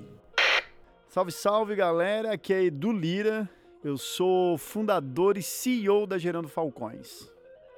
[1.09, 3.49] Salve, salve galera, aqui é Edu Lira,
[3.83, 7.31] eu sou fundador e CEO da Gerando Falcões.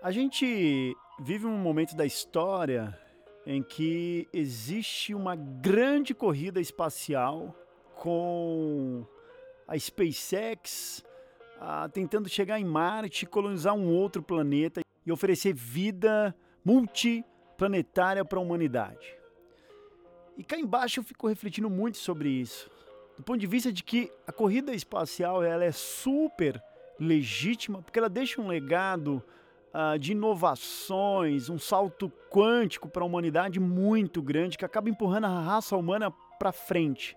[0.03, 2.97] A gente vive um momento da história
[3.45, 7.55] em que existe uma grande corrida espacial
[7.97, 9.05] com
[9.67, 11.05] a SpaceX
[11.61, 16.35] ah, tentando chegar em Marte, colonizar um outro planeta e oferecer vida
[16.65, 19.15] multiplanetária para a humanidade.
[20.37, 22.71] E cá embaixo eu fico refletindo muito sobre isso,
[23.17, 26.63] do ponto de vista de que a corrida espacial ela é super
[26.99, 29.23] legítima, porque ela deixa um legado
[29.73, 35.41] uh, de inovações, um salto quântico para a humanidade muito grande que acaba empurrando a
[35.41, 37.17] raça humana para frente.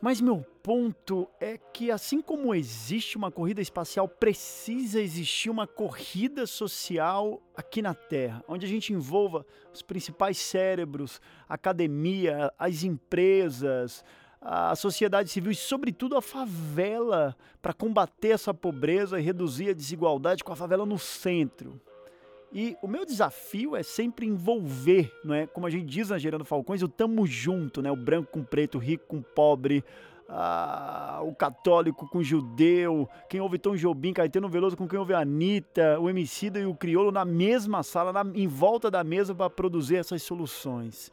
[0.00, 6.46] Mas meu ponto é que, assim como existe uma corrida espacial, precisa existir uma corrida
[6.46, 14.02] social aqui na Terra, onde a gente envolva os principais cérebros, a academia, as empresas,
[14.40, 20.42] a sociedade civil e, sobretudo, a favela, para combater essa pobreza e reduzir a desigualdade
[20.42, 21.78] com a favela no centro.
[22.52, 25.46] E o meu desafio é sempre envolver, não é?
[25.46, 27.90] Como a gente diz na Gerando Falcões, o tamo junto, né?
[27.90, 29.84] O branco com preto, o rico com pobre,
[30.28, 35.14] ah, o católico com o judeu, quem ouve Tom Jobim, Caetano Veloso com quem ouve
[35.14, 39.34] a Anitta, o Emicida e o Criolo na mesma sala, na, em volta da mesa
[39.34, 41.10] para produzir essas soluções.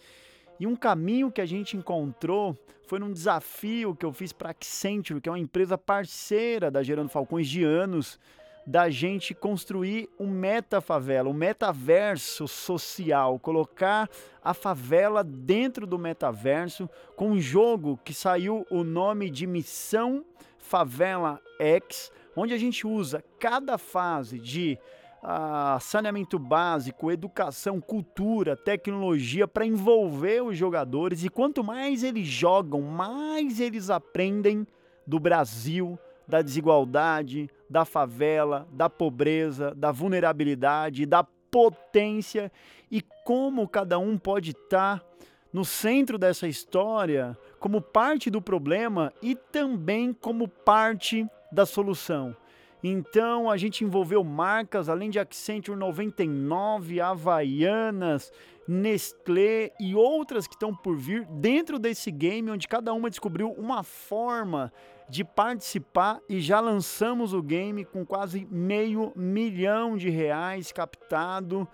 [0.60, 2.58] E um caminho que a gente encontrou
[2.88, 6.82] foi num desafio que eu fiz para a Accenture, que é uma empresa parceira da
[6.82, 8.20] Gerando Falcões de anos,
[8.68, 14.10] da gente construir um meta-favela, um metaverso social, colocar
[14.44, 20.26] a favela dentro do metaverso com um jogo que saiu o nome de Missão
[20.58, 24.78] Favela X, onde a gente usa cada fase de
[25.24, 31.24] uh, saneamento básico, educação, cultura, tecnologia para envolver os jogadores.
[31.24, 34.68] E quanto mais eles jogam, mais eles aprendem
[35.06, 35.98] do Brasil,
[36.28, 42.52] da desigualdade, da favela, da pobreza, da vulnerabilidade, da potência
[42.92, 45.04] e como cada um pode estar
[45.52, 52.36] no centro dessa história como parte do problema e também como parte da solução.
[52.84, 58.32] Então a gente envolveu marcas além de Accenture 99, Havaianas,
[58.68, 63.82] Nestlé e outras que estão por vir dentro desse game onde cada uma descobriu uma
[63.82, 64.72] forma
[65.10, 71.68] de participar e já lançamos o game com quase meio milhão de reais captado,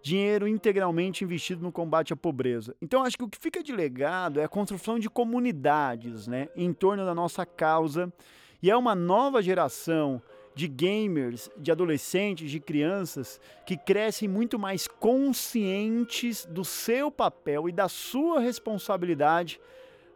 [0.00, 2.74] dinheiro integralmente investido no combate à pobreza.
[2.80, 6.72] Então acho que o que fica de legado é a construção de comunidades, né, em
[6.72, 8.12] torno da nossa causa
[8.62, 10.20] e é uma nova geração
[10.54, 17.72] de gamers, de adolescentes, de crianças que crescem muito mais conscientes do seu papel e
[17.72, 19.60] da sua responsabilidade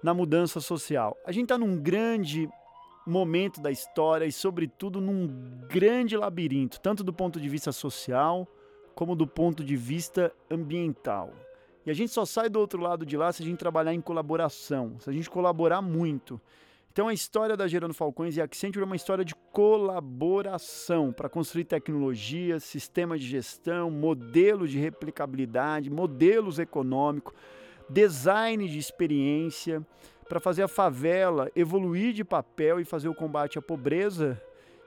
[0.03, 1.16] na mudança social.
[1.25, 2.51] A gente está num grande
[3.07, 5.27] momento da história e, sobretudo, num
[5.69, 8.47] grande labirinto, tanto do ponto de vista social
[8.95, 11.33] como do ponto de vista ambiental.
[11.85, 14.01] E a gente só sai do outro lado de lá se a gente trabalhar em
[14.01, 16.41] colaboração, se a gente colaborar muito.
[16.93, 21.65] Então a história da Gerando Falcões e Accenture é uma história de colaboração para construir
[21.65, 27.35] tecnologias, sistemas de gestão, modelos de replicabilidade, modelos econômicos,
[27.89, 29.85] design de experiência,
[30.33, 34.41] para fazer a favela evoluir de papel e fazer o combate à pobreza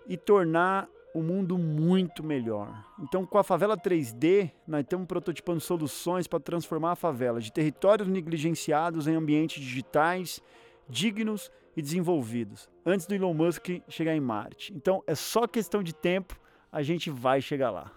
[0.07, 2.83] e tornar o mundo muito melhor.
[2.99, 8.07] Então, com a favela 3D, nós estamos prototipando soluções para transformar a favela de territórios
[8.07, 10.41] negligenciados em ambientes digitais,
[10.89, 14.73] dignos e desenvolvidos, antes do Elon Musk chegar em Marte.
[14.75, 16.35] Então, é só questão de tempo,
[16.71, 17.91] a gente vai chegar lá.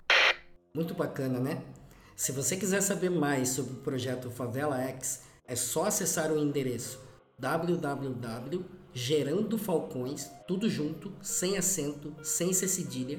[0.74, 1.62] Muito bacana, né?
[2.14, 7.07] Se você quiser saber mais sobre o projeto Favela X, é só acessar o endereço
[7.38, 13.18] www.gerandofalcões, tudo junto, sem acento, sem cedilha,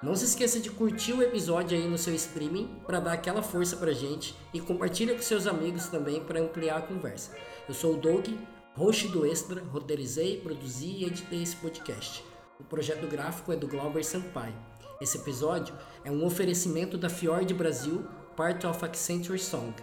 [0.00, 3.76] Não se esqueça de curtir o episódio aí no seu streaming para dar aquela força
[3.76, 7.36] pra gente e compartilha com seus amigos também para ampliar a conversa.
[7.68, 8.28] Eu sou o Doug,
[8.76, 12.24] host do Extra, roteirizei, produzi e editei esse podcast.
[12.58, 14.54] O projeto gráfico é do Glauber Sampaio.
[15.00, 15.74] Esse episódio
[16.04, 19.74] é um oferecimento da Fjord Brasil, Part of Accenture Song,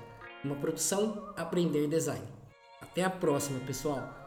[0.43, 2.25] uma produção Aprender Design.
[2.81, 4.26] Até a próxima, pessoal!